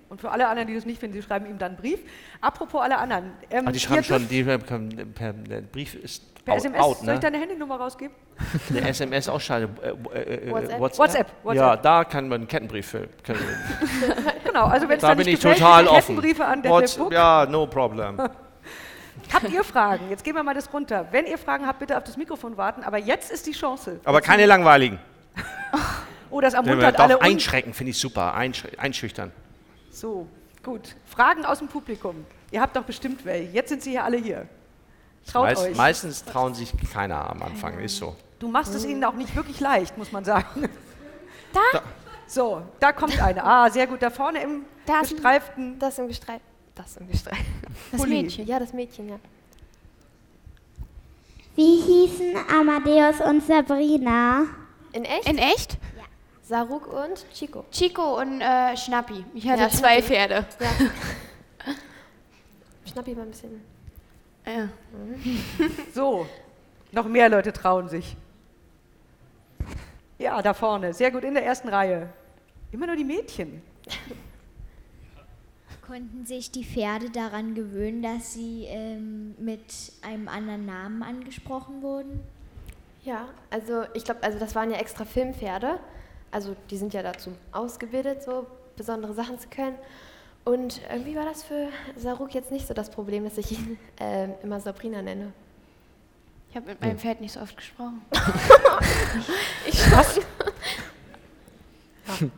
Und 0.07 0.21
für 0.21 0.29
alle 0.31 0.47
anderen, 0.47 0.67
die 0.67 0.75
das 0.75 0.85
nicht 0.85 0.99
finden, 0.99 1.15
sie 1.19 1.23
schreiben 1.23 1.45
ihm 1.47 1.57
dann 1.57 1.69
einen 1.73 1.77
Brief. 1.77 1.99
Apropos 2.41 2.81
alle 2.81 2.97
anderen. 2.97 3.31
ähm, 3.49 3.67
Ah, 3.67 3.71
die 3.71 3.79
schreiben 3.79 4.03
schon, 4.03 4.27
die 4.27 4.43
per, 4.43 4.57
per, 4.59 5.33
der 5.33 5.61
Brief 5.61 5.95
ist 5.95 6.45
per 6.45 6.53
out, 6.53 6.59
SMS. 6.59 6.79
out 6.81 6.97
Soll 6.97 7.05
ne? 7.07 7.13
ich 7.15 7.19
deine 7.19 7.37
Handynummer 7.39 7.77
rausgeben? 7.77 8.15
Eine 8.69 8.87
SMS 8.89 9.27
auch 9.29 9.41
schade. 9.41 9.67
Äh, 9.81 10.19
äh, 10.19 10.47
äh, 10.47 10.51
WhatsApp. 10.51 10.79
WhatsApp. 10.79 10.99
WhatsApp, 10.99 11.27
Ja, 11.43 11.67
WhatsApp. 11.69 11.81
da 11.83 12.03
kann 12.03 12.27
man 12.27 12.41
einen 12.41 12.47
Kettenbrief. 12.47 12.91
Können 13.23 13.39
Genau, 14.45 14.65
also 14.65 14.87
wenn 14.87 14.97
es 14.97 15.01
da 15.01 15.07
dann 15.09 15.17
bin 15.17 15.25
nicht 15.25 15.35
ich 15.35 15.41
gefällt, 15.41 15.57
total 15.57 15.87
offen. 15.87 15.99
Kettenbriefe 16.15 16.45
an 16.45 16.63
What's- 16.63 16.91
Detlef 16.91 16.97
Buck. 16.97 17.13
ja, 17.13 17.47
no 17.49 17.65
problem. 17.67 18.19
Habt 19.33 19.49
ihr 19.49 19.63
Fragen? 19.63 20.09
Jetzt 20.11 20.23
gehen 20.23 20.35
wir 20.35 20.43
mal 20.43 20.53
das 20.53 20.71
runter. 20.71 21.07
Wenn 21.11 21.25
ihr 21.25 21.37
Fragen 21.39 21.65
habt, 21.65 21.79
bitte 21.79 21.97
auf 21.97 22.03
das 22.03 22.15
Mikrofon 22.15 22.57
warten. 22.57 22.83
Aber 22.83 22.97
jetzt 22.99 23.31
ist 23.31 23.47
die 23.47 23.53
Chance. 23.53 23.99
Aber 24.03 24.21
keine 24.21 24.45
langweiligen. 24.45 24.99
Oh, 26.29 26.41
das 26.41 26.53
ermuntert 26.53 26.99
doch 26.99 27.05
alle. 27.05 27.21
einschrecken, 27.21 27.73
finde 27.73 27.91
ich 27.91 27.97
super. 27.99 28.33
Einsch 28.35 28.63
einschüchtern. 28.77 29.31
So, 29.95 30.27
gut. 30.61 30.95
Fragen 31.05 31.45
aus 31.45 31.59
dem 31.59 31.69
Publikum. 31.69 32.25
Ihr 32.51 32.59
habt 32.59 32.75
doch 32.75 32.83
bestimmt 32.83 33.23
welche. 33.23 33.51
Jetzt 33.53 33.69
sind 33.69 33.81
sie 33.81 33.93
ja 33.93 34.03
alle 34.03 34.17
hier. 34.17 34.45
Traut 35.25 35.45
Meist, 35.45 35.61
euch. 35.63 35.77
Meistens 35.77 36.25
trauen 36.25 36.53
sich 36.53 36.73
keiner 36.93 37.29
am 37.29 37.41
Anfang, 37.41 37.79
ist 37.79 37.95
so. 37.97 38.13
Du 38.37 38.49
machst 38.49 38.75
es 38.75 38.83
ihnen 38.85 39.03
auch 39.05 39.13
nicht 39.13 39.33
wirklich 39.35 39.59
leicht, 39.61 39.97
muss 39.97 40.11
man 40.11 40.25
sagen. 40.25 40.69
Da? 41.53 41.81
So, 42.27 42.61
da 42.81 42.91
kommt 42.91 43.21
eine. 43.21 43.41
Ah, 43.41 43.69
sehr 43.69 43.87
gut. 43.87 44.01
Da 44.01 44.09
vorne 44.09 44.43
im 44.43 44.65
Da 44.85 44.95
ein- 44.95 45.01
gestreiften. 45.03 45.79
Das 45.79 45.97
im 45.97 46.09
Gestreif. 46.09 46.41
Das 46.75 46.97
im 46.97 47.07
Gestreif. 47.09 47.37
Das 47.91 48.01
Pulli. 48.01 48.23
Mädchen. 48.23 48.45
Ja, 48.45 48.59
das 48.59 48.73
Mädchen, 48.73 49.07
ja. 49.07 49.15
Wie 51.55 51.79
hießen 51.79 52.35
Amadeus 52.59 53.21
und 53.21 53.41
Sabrina? 53.41 54.43
In 54.91 55.05
echt? 55.05 55.29
In 55.29 55.37
echt? 55.37 55.77
Saruk 56.47 56.87
und 56.87 57.25
Chico. 57.33 57.65
Chico 57.71 58.19
und 58.21 58.39
äh, 58.39 58.77
Schnappi. 58.77 59.25
Ich 59.33 59.49
hatte 59.49 59.63
Ja, 59.63 59.69
zwei 59.69 59.93
Schnappi. 59.99 60.01
Pferde. 60.03 60.45
Ja. 60.59 61.71
Schnappi 62.91 63.17
war 63.17 63.23
ein 63.23 63.29
bisschen. 63.29 63.61
Ja. 64.45 64.69
So, 65.93 66.27
noch 66.91 67.07
mehr 67.07 67.29
Leute 67.29 67.51
trauen 67.51 67.89
sich. 67.89 68.15
Ja, 70.19 70.41
da 70.41 70.53
vorne. 70.53 70.93
Sehr 70.93 71.09
gut, 71.09 71.23
in 71.23 71.33
der 71.33 71.43
ersten 71.45 71.67
Reihe. 71.67 72.09
Immer 72.71 72.87
nur 72.87 72.95
die 72.95 73.03
Mädchen. 73.03 73.61
Konnten 75.85 76.25
sich 76.25 76.51
die 76.51 76.63
Pferde 76.63 77.09
daran 77.09 77.55
gewöhnen, 77.55 78.01
dass 78.03 78.33
sie 78.33 78.65
ähm, 78.67 79.35
mit 79.39 79.93
einem 80.03 80.27
anderen 80.27 80.65
Namen 80.65 81.01
angesprochen 81.03 81.81
wurden? 81.81 82.19
Ja, 83.03 83.29
also 83.49 83.83
ich 83.93 84.03
glaube, 84.03 84.21
also 84.23 84.37
das 84.39 84.53
waren 84.55 84.69
ja 84.71 84.77
extra 84.77 85.05
Filmpferde. 85.05 85.79
Also 86.35 86.53
die 86.69 86.75
sind 86.75 86.93
ja 86.93 87.01
dazu 87.01 87.31
ausgebildet, 87.53 88.21
so 88.21 88.45
besondere 88.75 89.13
Sachen 89.13 89.39
zu 89.39 89.47
können. 89.47 89.77
Und 90.43 90.81
irgendwie 90.91 91.15
war 91.15 91.23
das 91.23 91.43
für 91.43 91.69
Saruk 91.95 92.33
jetzt 92.33 92.51
nicht 92.51 92.67
so 92.67 92.73
das 92.73 92.89
Problem, 92.89 93.23
dass 93.23 93.37
ich 93.37 93.53
ihn 93.53 93.79
ähm, 94.01 94.33
immer 94.43 94.59
Sabrina 94.59 95.01
nenne. 95.01 95.31
Ich 96.49 96.57
habe 96.57 96.67
mit 96.67 96.81
meinem 96.81 96.99
Pferd 96.99 97.21
nicht 97.21 97.31
so 97.31 97.39
oft 97.39 97.55
gesprochen. 97.55 98.01
ich 99.65 99.81
schon. 102.19 102.31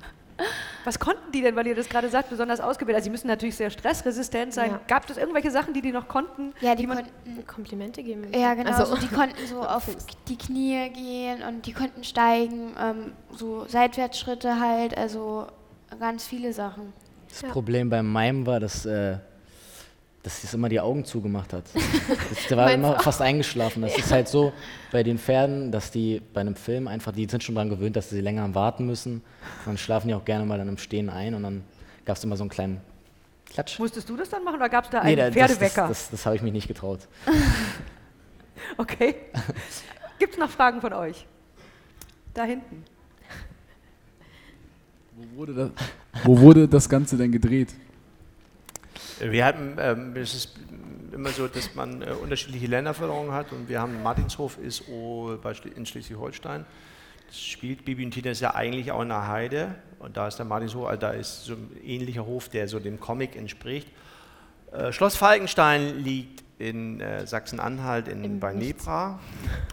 Was 0.87 0.99
konnten 0.99 1.33
die 1.33 1.41
denn, 1.41 1.53
weil 1.57 1.67
ihr 1.67 1.75
das 1.75 1.89
gerade 1.89 2.07
sagt, 2.07 2.29
besonders 2.29 2.61
ausgebildet? 2.61 2.95
Also 2.99 3.03
sie 3.07 3.09
müssen 3.09 3.27
natürlich 3.27 3.57
sehr 3.57 3.69
stressresistent 3.69 4.53
sein. 4.53 4.71
Ja. 4.71 4.79
Gab 4.87 5.09
es 5.09 5.17
irgendwelche 5.17 5.51
Sachen, 5.51 5.73
die 5.73 5.81
die 5.81 5.91
noch 5.91 6.07
konnten? 6.07 6.53
Ja, 6.61 6.75
die, 6.75 6.87
man 6.87 6.99
konnten 6.99 7.45
Komplimente 7.45 8.01
geben. 8.01 8.25
Ja, 8.33 8.53
genau. 8.53 8.71
Also- 8.71 8.95
so, 8.95 9.01
die 9.01 9.13
konnten 9.13 9.45
so 9.47 9.61
auf 9.67 9.83
die 10.29 10.37
Knie 10.37 10.89
gehen 10.91 11.43
und 11.43 11.65
die 11.65 11.73
konnten 11.73 12.05
steigen, 12.05 12.73
ähm, 12.81 13.11
so 13.35 13.65
Seitwärtsschritte 13.67 14.61
halt, 14.61 14.97
also 14.97 15.47
ganz 15.99 16.25
viele 16.25 16.53
Sachen. 16.53 16.93
Das 17.27 17.43
Problem 17.43 17.89
beim 17.89 18.09
Mime 18.09 18.45
war, 18.45 18.61
dass, 18.61 18.85
äh, 18.85 19.17
dass 20.23 20.43
es 20.43 20.53
immer 20.53 20.67
die 20.69 20.79
Augen 20.79 21.05
zugemacht 21.05 21.53
hat. 21.53 21.65
Das, 22.29 22.47
der 22.47 22.57
war 22.57 22.71
immer 22.73 22.97
auch. 22.97 23.01
fast 23.03 23.21
eingeschlafen. 23.21 23.81
Das 23.81 23.97
ist 23.97 24.11
halt 24.11 24.27
so 24.27 24.51
bei 24.91 25.01
den 25.03 25.17
Pferden, 25.17 25.71
dass 25.71 25.91
die 25.91 26.21
bei 26.33 26.41
einem 26.41 26.55
Film 26.55 26.87
einfach, 26.87 27.13
die 27.13 27.25
sind 27.29 27.43
schon 27.43 27.55
daran 27.55 27.69
gewöhnt, 27.69 27.95
dass 27.95 28.09
sie 28.09 28.19
länger 28.21 28.53
warten 28.55 28.85
müssen. 28.85 29.15
Und 29.15 29.21
dann 29.67 29.77
schlafen 29.77 30.09
die 30.09 30.13
auch 30.13 30.25
gerne 30.25 30.45
mal 30.45 30.57
dann 30.57 30.67
im 30.67 30.77
Stehen 30.77 31.09
ein 31.09 31.33
und 31.33 31.43
dann 31.43 31.63
gab 32.05 32.17
es 32.17 32.23
immer 32.23 32.35
so 32.35 32.43
einen 32.43 32.49
kleinen 32.49 32.81
Klatsch. 33.49 33.79
Musstest 33.79 34.09
du 34.09 34.17
das 34.17 34.29
dann 34.29 34.43
machen 34.43 34.55
oder 34.57 34.67
gab 34.69 34.83
es 34.85 34.89
da 34.89 35.03
Nee, 35.03 35.09
einen 35.11 35.17
da- 35.17 35.29
das, 35.29 35.35
das, 35.35 35.57
Pferdewecker? 35.57 35.87
das, 35.87 36.09
das 36.09 36.25
habe 36.25 36.35
ich 36.35 36.41
mich 36.41 36.53
nicht 36.53 36.67
getraut. 36.67 37.07
Okay. 38.77 39.15
Gibt 40.19 40.33
es 40.33 40.39
noch 40.39 40.49
Fragen 40.49 40.81
von 40.81 40.91
euch? 40.91 41.25
Da 42.33 42.43
hinten. 42.43 42.83
Wo 45.15 45.37
wurde 45.37 45.53
das, 45.53 45.69
wo 46.23 46.39
wurde 46.39 46.67
das 46.67 46.89
Ganze 46.89 47.17
denn 47.17 47.31
gedreht? 47.31 47.69
Wir 49.19 49.45
hatten, 49.45 49.77
ähm, 49.79 50.15
es 50.15 50.33
ist 50.33 50.55
immer 51.11 51.29
so, 51.29 51.47
dass 51.47 51.75
man 51.75 52.01
äh, 52.01 52.11
unterschiedliche 52.11 52.67
Länderförderungen 52.67 53.31
hat 53.31 53.51
und 53.51 53.69
wir 53.69 53.81
haben 53.81 54.03
Martinshof 54.03 54.57
ist 54.57 54.83
in 54.87 55.85
Schleswig-Holstein. 55.85 56.65
Das 57.27 57.39
spielt 57.39 57.83
Bibi 57.83 58.05
und 58.05 58.11
Tina 58.11 58.31
ist 58.31 58.39
ja 58.39 58.55
eigentlich 58.55 58.91
auch 58.91 59.01
in 59.01 59.09
der 59.09 59.27
Heide 59.27 59.75
und 59.99 60.15
da 60.15 60.27
ist 60.27 60.37
der 60.37 60.45
Martinshof, 60.45 60.87
also 60.87 60.99
da 60.99 61.11
ist 61.11 61.45
so 61.45 61.53
ein 61.53 61.75
ähnlicher 61.83 62.25
Hof, 62.25 62.49
der 62.49 62.67
so 62.67 62.79
dem 62.79 62.99
Comic 62.99 63.35
entspricht. 63.35 63.89
Äh, 64.71 64.91
Schloss 64.91 65.15
Falkenstein 65.15 65.99
liegt 66.03 66.43
in 66.59 67.01
äh, 67.01 67.27
Sachsen-Anhalt 67.27 68.07
in, 68.07 68.39
bei 68.39 68.51
Nebra 68.51 69.19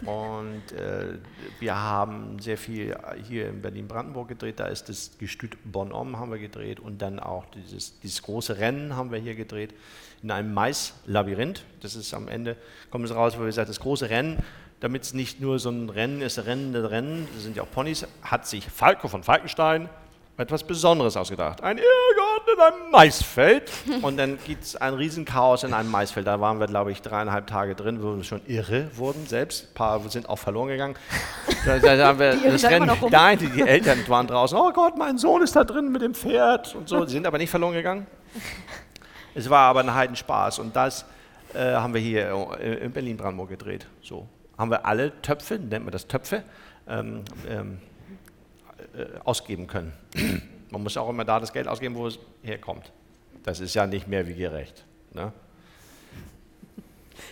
und 0.05 0.73
äh, 0.73 1.19
wir 1.59 1.77
haben 1.77 2.39
sehr 2.41 2.59
viel 2.59 2.95
hier 3.27 3.49
in 3.49 3.63
Berlin-Brandenburg 3.63 4.29
gedreht. 4.29 4.61
Da 4.61 4.67
ist 4.67 4.91
das 4.91 5.13
Gestüt 5.19 5.57
Bonhomme 5.65 6.19
haben 6.19 6.31
wir 6.31 6.39
gedreht 6.39 6.81
und 6.81 7.01
dann 7.01 7.21
auch 7.21 7.47
dieses, 7.47 7.99
dieses 8.01 8.23
große 8.23 8.59
Rennen 8.59 8.97
haben 8.97 9.11
wir 9.13 9.19
hier 9.19 9.35
gedreht 9.35 9.75
in 10.23 10.31
einem 10.31 10.53
Maislabyrinth. 10.53 11.65
Das 11.81 11.95
ist 11.97 12.13
am 12.13 12.29
Ende, 12.29 12.57
kommt 12.91 13.07
es 13.07 13.15
raus, 13.15 13.37
wo 13.37 13.41
wir 13.41 13.47
gesagt 13.47 13.71
das 13.71 13.81
große 13.81 14.11
Rennen, 14.11 14.43
damit 14.81 15.05
es 15.05 15.15
nicht 15.15 15.41
nur 15.41 15.59
so 15.59 15.71
ein 15.71 15.89
Rennen 15.89 16.21
ist, 16.21 16.45
rennende 16.45 16.91
Rennen, 16.91 17.27
das 17.35 17.45
sind 17.45 17.57
ja 17.57 17.63
auch 17.63 17.71
Ponys, 17.71 18.07
hat 18.21 18.47
sich 18.47 18.67
Falco 18.67 19.09
von 19.09 19.23
Falkenstein 19.23 19.89
etwas 20.37 20.65
Besonderes 20.65 21.17
ausgedacht. 21.17 21.63
Ein 21.63 21.79
Irrgarten 21.79 22.24
in 22.55 22.61
einem 22.61 22.91
Maisfeld. 22.91 23.71
Und 24.03 24.17
dann 24.17 24.39
gibt 24.47 24.65
es 24.65 24.77
ein 24.77 24.95
Riesenchaos 24.95 25.65
in 25.65 25.75
einem 25.75 25.91
Maisfeld. 25.91 26.27
Da 26.27 26.41
waren 26.41 26.61
wir, 26.61 26.67
glaube 26.67 26.93
ich, 26.93 27.03
dreieinhalb 27.03 27.47
Tage 27.47 27.75
drin, 27.75 28.03
wo 28.03 28.17
wir 28.17 28.25
schon 28.25 28.41
irre 28.47 28.89
wurden 28.97 29.27
selbst. 29.27 29.71
Ein 29.71 29.75
paar 29.75 30.09
sind 30.09 30.29
auch 30.29 30.39
verloren 30.39 30.69
gegangen. 30.69 30.97
Da, 31.67 31.79
da 31.79 32.07
haben 32.07 32.19
wir 32.19 32.37
Die 32.37 32.51
das 32.51 32.65
Rennen. 32.65 32.91
Nein, 33.11 33.39
die, 33.39 33.49
die 33.49 33.63
Eltern 33.63 34.07
waren 34.09 34.27
draußen. 34.27 34.57
Oh 34.57 34.73
Gott, 34.73 34.97
mein 34.97 35.19
Sohn 35.19 35.43
ist 35.43 35.57
da 35.57 35.65
drin 35.65 35.91
mit 35.91 36.03
dem 36.03 36.15
Pferd 36.15 36.75
und 36.75 36.89
so. 36.89 37.05
Die 37.05 37.13
sind 37.13 37.27
aber 37.27 37.39
nicht 37.39 37.51
verloren 37.51 37.75
gegangen. 37.75 38.07
Es 39.35 39.51
war 39.51 39.69
aber 39.69 39.81
ein 39.81 39.95
Heidenspaß. 39.95 40.59
Und 40.61 40.77
das 40.77 41.05
äh, 41.55 41.59
haben 41.59 41.95
wir 41.95 42.01
hier 42.01 42.49
äh, 42.61 42.85
in 42.85 42.93
Berlin-Brandenburg 42.93 43.51
gedreht. 43.51 43.87
So 44.03 44.29
haben 44.57 44.71
wir 44.71 44.87
alle 44.87 45.21
Töpfe, 45.23 45.59
nennt 45.59 45.85
man 45.85 45.93
das 45.93 46.07
Töpfe, 46.07 46.43
ähm, 46.89 47.23
ähm, 47.49 47.79
äh, 48.97 49.19
ausgeben 49.25 49.67
können. 49.67 49.93
Man 50.75 50.83
muss 50.83 50.97
auch 50.97 51.09
immer 51.09 51.25
da 51.25 51.39
das 51.39 51.53
Geld 51.53 51.69
ausgeben, 51.69 51.95
wo 51.95 52.09
es 52.09 52.19
herkommt. 52.43 52.91
Das 53.45 53.61
ist 53.61 53.75
ja 53.75 53.87
nicht 53.87 54.09
mehr 54.09 54.27
wie 54.27 54.35
gerecht. 54.35 54.85
Ne? 55.13 55.33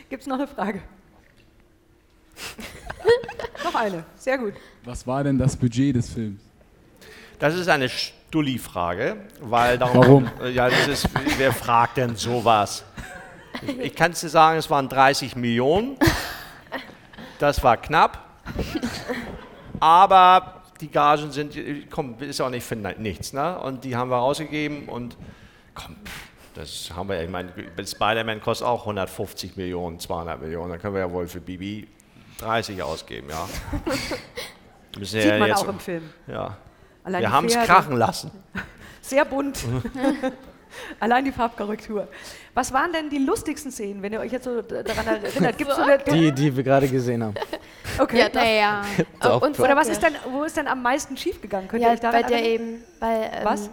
Gibt 0.08 0.22
es 0.22 0.28
noch 0.28 0.36
eine 0.36 0.46
Frage? 0.46 0.80
noch 3.64 3.74
eine. 3.74 4.04
Sehr 4.14 4.38
gut. 4.38 4.54
Was 4.84 5.04
war 5.08 5.24
denn 5.24 5.38
das 5.38 5.56
Budget 5.56 5.96
des 5.96 6.10
Films? 6.10 6.40
Das 7.40 7.56
ist 7.56 7.66
eine 7.66 7.88
Stulli-Frage, 7.88 9.16
weil 9.40 9.76
darum, 9.76 10.28
Warum? 10.38 10.52
Ja, 10.54 10.70
das 10.70 10.86
ist, 10.86 11.08
wer 11.36 11.52
fragt 11.52 11.96
denn 11.96 12.14
sowas? 12.14 12.84
Ich, 13.60 13.76
ich 13.76 13.94
kann 13.96 14.12
es 14.12 14.20
dir 14.20 14.28
sagen, 14.28 14.56
es 14.58 14.70
waren 14.70 14.88
30 14.88 15.34
Millionen. 15.34 15.96
Das 17.40 17.60
war 17.64 17.76
knapp. 17.76 18.24
Aber 19.80 20.61
die 20.82 20.90
Gagen 20.90 21.30
sind, 21.30 21.56
komm, 21.90 22.16
ist 22.20 22.40
auch 22.40 22.50
nicht 22.50 22.64
für 22.66 22.76
ni- 22.76 22.94
nichts. 22.98 23.32
Ne? 23.32 23.58
Und 23.60 23.84
die 23.84 23.96
haben 23.96 24.10
wir 24.10 24.16
rausgegeben 24.16 24.88
und 24.88 25.16
komm, 25.74 25.96
das 26.54 26.90
haben 26.94 27.08
wir, 27.08 27.22
ich 27.22 27.30
meine, 27.30 27.50
Spider-Man 27.82 28.40
kostet 28.42 28.66
auch 28.66 28.80
150 28.80 29.56
Millionen, 29.56 29.98
200 29.98 30.40
Millionen. 30.42 30.70
Da 30.72 30.78
können 30.78 30.94
wir 30.94 31.00
ja 31.00 31.10
wohl 31.10 31.26
für 31.26 31.40
Bibi 31.40 31.88
30 32.38 32.82
ausgeben, 32.82 33.28
ja. 33.30 33.48
Sieht 35.00 35.24
ja 35.24 35.38
man 35.38 35.52
auch 35.52 35.68
im 35.68 35.78
Film. 35.80 36.10
Ja. 36.26 36.58
Allein 37.04 37.22
wir 37.22 37.32
haben 37.32 37.46
es 37.46 37.54
krachen 37.54 37.96
lassen. 37.96 38.30
Sehr 39.00 39.24
bunt. 39.24 39.64
Allein 41.00 41.24
die 41.24 41.32
Farbkorrektur. 41.32 42.08
Was 42.54 42.72
waren 42.72 42.92
denn 42.92 43.08
die 43.10 43.18
lustigsten 43.18 43.70
Szenen, 43.72 44.02
wenn 44.02 44.12
ihr 44.12 44.20
euch 44.20 44.32
jetzt 44.32 44.44
so 44.44 44.62
daran 44.62 45.06
erinnert? 45.24 45.58
Gibt 45.58 45.70
es 45.70 45.76
so 45.76 45.82
eine, 45.82 45.98
Die, 45.98 46.32
die 46.32 46.54
wir 46.56 46.62
gerade 46.62 46.88
gesehen 46.88 47.22
haben. 47.24 47.34
Okay. 47.98 48.20
Ja, 48.20 48.28
das- 48.30 48.42
Naja. 48.42 48.82
Oder 49.58 49.76
was 49.76 49.88
ist 49.88 50.02
denn, 50.02 50.14
wo 50.30 50.44
ist 50.44 50.56
denn 50.56 50.66
am 50.66 50.80
meisten 50.80 51.14
schiefgegangen? 51.14 51.68
Könnt 51.68 51.82
ihr 51.82 51.88
Ja, 51.88 51.94
euch 51.94 52.00
daran 52.00 52.22
bei 52.22 52.26
der 52.26 52.38
erinnern? 52.38 52.54
eben, 52.68 52.84
bei 53.00 53.30
ähm, 53.34 53.44
Was? 53.44 53.70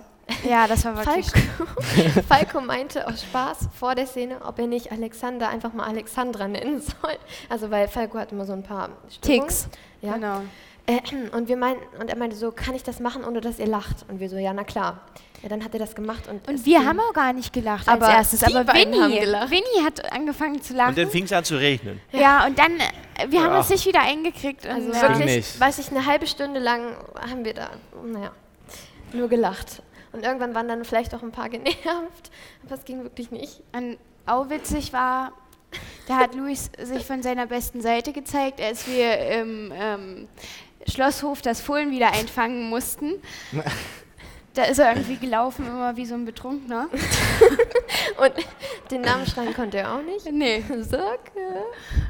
Ja, 0.48 0.68
das 0.68 0.84
war 0.84 0.98
wirklich. 0.98 1.26
Falco, 1.32 2.22
Falco 2.28 2.62
meinte 2.62 3.08
aus 3.08 3.24
Spaß 3.24 3.70
vor 3.80 3.96
der 3.96 4.06
Szene, 4.08 4.38
ob 4.46 4.60
er 4.60 4.68
nicht 4.68 4.92
Alexander 4.92 5.48
einfach 5.50 5.72
mal 5.74 5.86
Alexandra 5.88 6.48
nennen 6.50 6.82
soll. 6.82 7.16
Also 7.48 7.72
weil 7.72 7.88
Falco 7.88 8.18
hat 8.20 8.32
immer 8.34 8.46
so 8.46 8.54
ein 8.54 8.62
paar 8.64 8.90
Störungen. 9.10 9.48
Ticks. 9.48 9.70
Ja. 10.02 10.14
Genau. 10.16 10.42
Äh, 10.90 11.36
und 11.36 11.48
wir 11.48 11.58
meinten, 11.58 11.84
und 12.02 12.10
er 12.10 12.18
meinte 12.18 12.36
so, 12.36 12.52
kann 12.52 12.74
ich 12.74 12.84
das 12.84 13.00
machen, 13.00 13.24
ohne 13.24 13.42
dass 13.42 13.60
ihr 13.60 13.68
lacht? 13.68 14.06
Und 14.10 14.20
wir 14.20 14.30
so, 14.30 14.38
ja, 14.38 14.54
na 14.54 14.64
klar. 14.64 15.02
Ja, 15.44 15.48
dann 15.50 15.64
hat 15.64 15.72
er 15.74 15.80
das 15.80 15.96
gemacht 15.96 16.28
und 16.28 16.46
Und 16.48 16.56
es 16.56 16.66
wir 16.66 16.80
ging- 16.80 16.88
haben 16.88 17.00
auch 17.00 17.14
gar 17.14 17.32
nicht 17.32 17.54
gelacht 17.54 17.88
Aber 17.88 18.08
als 18.08 18.34
erstes, 18.34 18.44
aber 18.44 18.60
haben 18.74 18.92
Winnie, 18.92 19.20
gelacht. 19.22 19.52
Winnie 19.52 19.86
hat 19.86 20.12
angefangen 20.12 20.62
zu 20.62 20.74
lachen. 20.74 20.90
Und 20.90 20.98
dann 20.98 21.10
fing 21.10 21.24
es 21.26 21.32
an 21.32 21.46
zu 21.46 21.56
regnen. 21.58 22.02
ja, 22.12 22.46
und 22.46 22.58
dann, 22.60 22.74
äh, 22.80 23.30
wir 23.30 23.42
haben 23.44 23.52
Ja. 23.54 23.60
uns 23.60 23.70
nicht 23.70 23.86
wieder 23.86 24.02
eingekriegt. 24.02 24.66
Und, 24.66 24.72
Also 24.72 24.92
ja. 24.92 25.02
wirklich, 25.04 25.26
nicht. 25.38 25.60
weiß 25.60 25.78
ich, 25.80 25.92
eine 25.92 26.06
halbe 26.06 26.28
Stunde 26.28 26.60
lang 26.60 26.94
haben 27.22 27.46
wir 27.46 27.54
da, 27.54 27.70
naja, 28.04 28.32
nur 29.14 29.30
gelacht. 29.30 29.82
Und 30.12 30.24
irgendwann 30.26 30.56
waren 30.56 30.68
dann 30.68 30.84
vielleicht 30.84 31.14
auch 31.16 31.22
ein 31.22 31.32
paar 31.32 31.48
genervt, 31.50 32.32
aber 32.66 32.76
es 32.76 32.84
ging 32.84 33.04
wirklich 33.04 33.32
nicht. 33.32 33.62
Und 33.72 33.98
auch 34.26 34.50
witzig 34.50 34.92
war, 34.92 35.32
da 36.08 36.16
hat 36.18 36.34
Luis 36.36 36.70
sich 36.82 37.06
von 37.06 37.22
seiner 37.24 37.46
besten 37.46 37.80
Seite 37.80 38.12
gezeigt, 38.12 38.60
als 38.60 38.88
wir 38.88 39.20
im 39.40 39.72
ähm, 39.74 40.28
Schlosshof 40.90 41.42
das 41.42 41.62
Fohlen 41.62 41.92
wieder 41.92 42.12
einfangen 42.14 42.70
mussten. 42.70 43.14
Da 44.56 44.64
ist 44.64 44.80
er 44.80 44.90
irgendwie 44.94 45.16
gelaufen, 45.18 45.66
immer 45.68 45.96
wie 45.96 46.08
so 46.08 46.16
ein 46.16 46.26
Betrunkener. 46.26 46.90
Und 48.18 48.34
den 48.90 49.02
Namen 49.02 49.26
schreien 49.28 49.54
konnte 49.54 49.78
er 49.78 49.94
auch 49.94 50.02
nicht. 50.02 50.26
Nee. 50.32 50.64
Socke. 50.82 51.06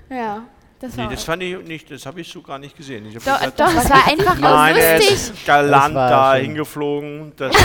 Ja, 0.10 0.44
das 0.80 0.98
war 0.98 1.06
Nee, 1.08 1.16
das 1.16 1.24
fand 1.26 1.44
ich 1.44 1.58
nicht, 1.60 1.92
das 1.92 2.06
habe 2.06 2.22
ich 2.22 2.32
so 2.32 2.42
gar 2.42 2.58
nicht 2.58 2.76
gesehen. 2.78 3.06
Ich 3.08 3.14
Doch, 3.16 3.24
gesagt, 3.40 3.60
doch, 3.60 3.74
es 3.76 3.90
war 3.90 4.08
einfach 4.08 4.38
Nein, 4.40 4.76
er 4.78 4.96
lustig. 5.00 5.16
ist 5.16 5.46
galant 5.46 5.94
Das 5.94 5.94
war 5.96 6.10
da 6.10 6.34
schon- 6.38 6.42
hingeflogen. 6.46 7.34
Das, 7.36 7.56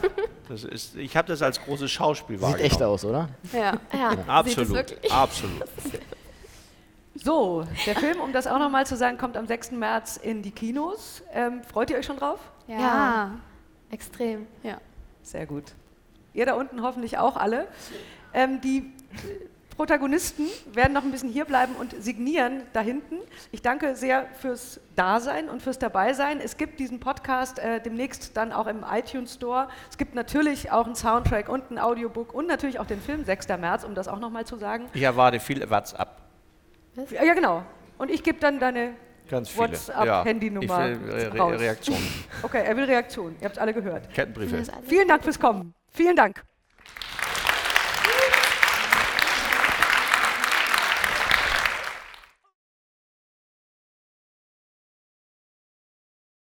das 0.50 0.64
ist, 0.64 0.96
ich 0.96 1.16
habe 1.16 1.26
das 1.28 1.40
als 1.40 1.60
großes 1.64 1.90
Schauspiel 1.90 2.36
Sieht 2.36 2.42
wahrgenommen. 2.42 2.70
echt 2.70 2.82
aus, 2.82 3.04
oder? 3.06 3.30
Ja. 3.52 3.72
Ja, 3.98 4.10
Absolut, 4.28 4.94
absolut. 5.10 5.62
So, 7.22 7.64
der 7.86 7.96
Film, 7.96 8.20
um 8.20 8.32
das 8.32 8.46
auch 8.46 8.58
nochmal 8.58 8.86
zu 8.86 8.96
sagen, 8.96 9.18
kommt 9.18 9.36
am 9.36 9.46
6. 9.46 9.72
März 9.72 10.16
in 10.16 10.42
die 10.42 10.52
Kinos. 10.52 11.22
Ähm, 11.32 11.62
freut 11.64 11.90
ihr 11.90 11.98
euch 11.98 12.06
schon 12.06 12.16
drauf? 12.16 12.38
Ja. 12.66 12.78
Ja. 12.78 13.30
Extrem. 13.90 14.46
ja. 14.62 14.78
Sehr 15.22 15.46
gut. 15.46 15.64
Ihr 16.32 16.46
da 16.46 16.54
unten 16.54 16.82
hoffentlich 16.82 17.18
auch 17.18 17.36
alle. 17.36 17.66
Ähm, 18.32 18.60
die 18.60 18.92
Protagonisten 19.76 20.46
werden 20.72 20.92
noch 20.92 21.04
ein 21.04 21.10
bisschen 21.10 21.28
hier 21.28 21.44
bleiben 21.44 21.74
und 21.76 21.94
signieren 22.02 22.62
da 22.72 22.80
hinten. 22.80 23.16
Ich 23.52 23.62
danke 23.62 23.94
sehr 23.94 24.26
fürs 24.40 24.80
Dasein 24.96 25.48
und 25.48 25.62
fürs 25.62 25.78
Dabeisein. 25.78 26.40
Es 26.40 26.56
gibt 26.56 26.80
diesen 26.80 26.98
Podcast 26.98 27.58
äh, 27.58 27.80
demnächst 27.80 28.36
dann 28.36 28.52
auch 28.52 28.66
im 28.66 28.84
iTunes 28.90 29.34
Store. 29.34 29.68
Es 29.90 29.98
gibt 29.98 30.14
natürlich 30.14 30.72
auch 30.72 30.86
einen 30.86 30.96
Soundtrack 30.96 31.48
und 31.48 31.70
ein 31.70 31.78
Audiobook 31.78 32.34
und 32.34 32.46
natürlich 32.46 32.80
auch 32.80 32.86
den 32.86 33.00
Film 33.00 33.24
6. 33.24 33.48
März, 33.48 33.84
um 33.84 33.94
das 33.94 34.08
auch 34.08 34.18
nochmal 34.18 34.44
zu 34.46 34.56
sagen. 34.56 34.86
Ich 34.94 35.02
erwarte 35.02 35.40
viel 35.40 35.68
WhatsApp. 35.70 36.27
Ja, 37.10 37.24
ja, 37.24 37.34
genau. 37.34 37.62
Und 37.98 38.10
ich 38.10 38.22
gebe 38.22 38.38
dann 38.38 38.58
deine 38.58 38.94
Ganz 39.28 39.50
viele. 39.50 39.68
WhatsApp-Handynummer 39.68 40.90
Ich 40.90 41.00
will 41.00 41.10
Re 41.10 41.34
Re. 41.34 41.60
Reaktionen. 41.60 42.06
Okay, 42.42 42.62
er 42.64 42.76
will 42.76 42.84
Reaktion. 42.84 43.36
Ihr 43.40 43.44
habt 43.44 43.56
es 43.56 43.62
alle 43.62 43.74
gehört. 43.74 44.12
Kettenbriefe. 44.12 44.62
Vielen 44.86 45.08
Dank 45.08 45.22
fürs 45.22 45.38
Kommen. 45.38 45.74
Vielen 45.90 46.16
Dank. 46.16 46.42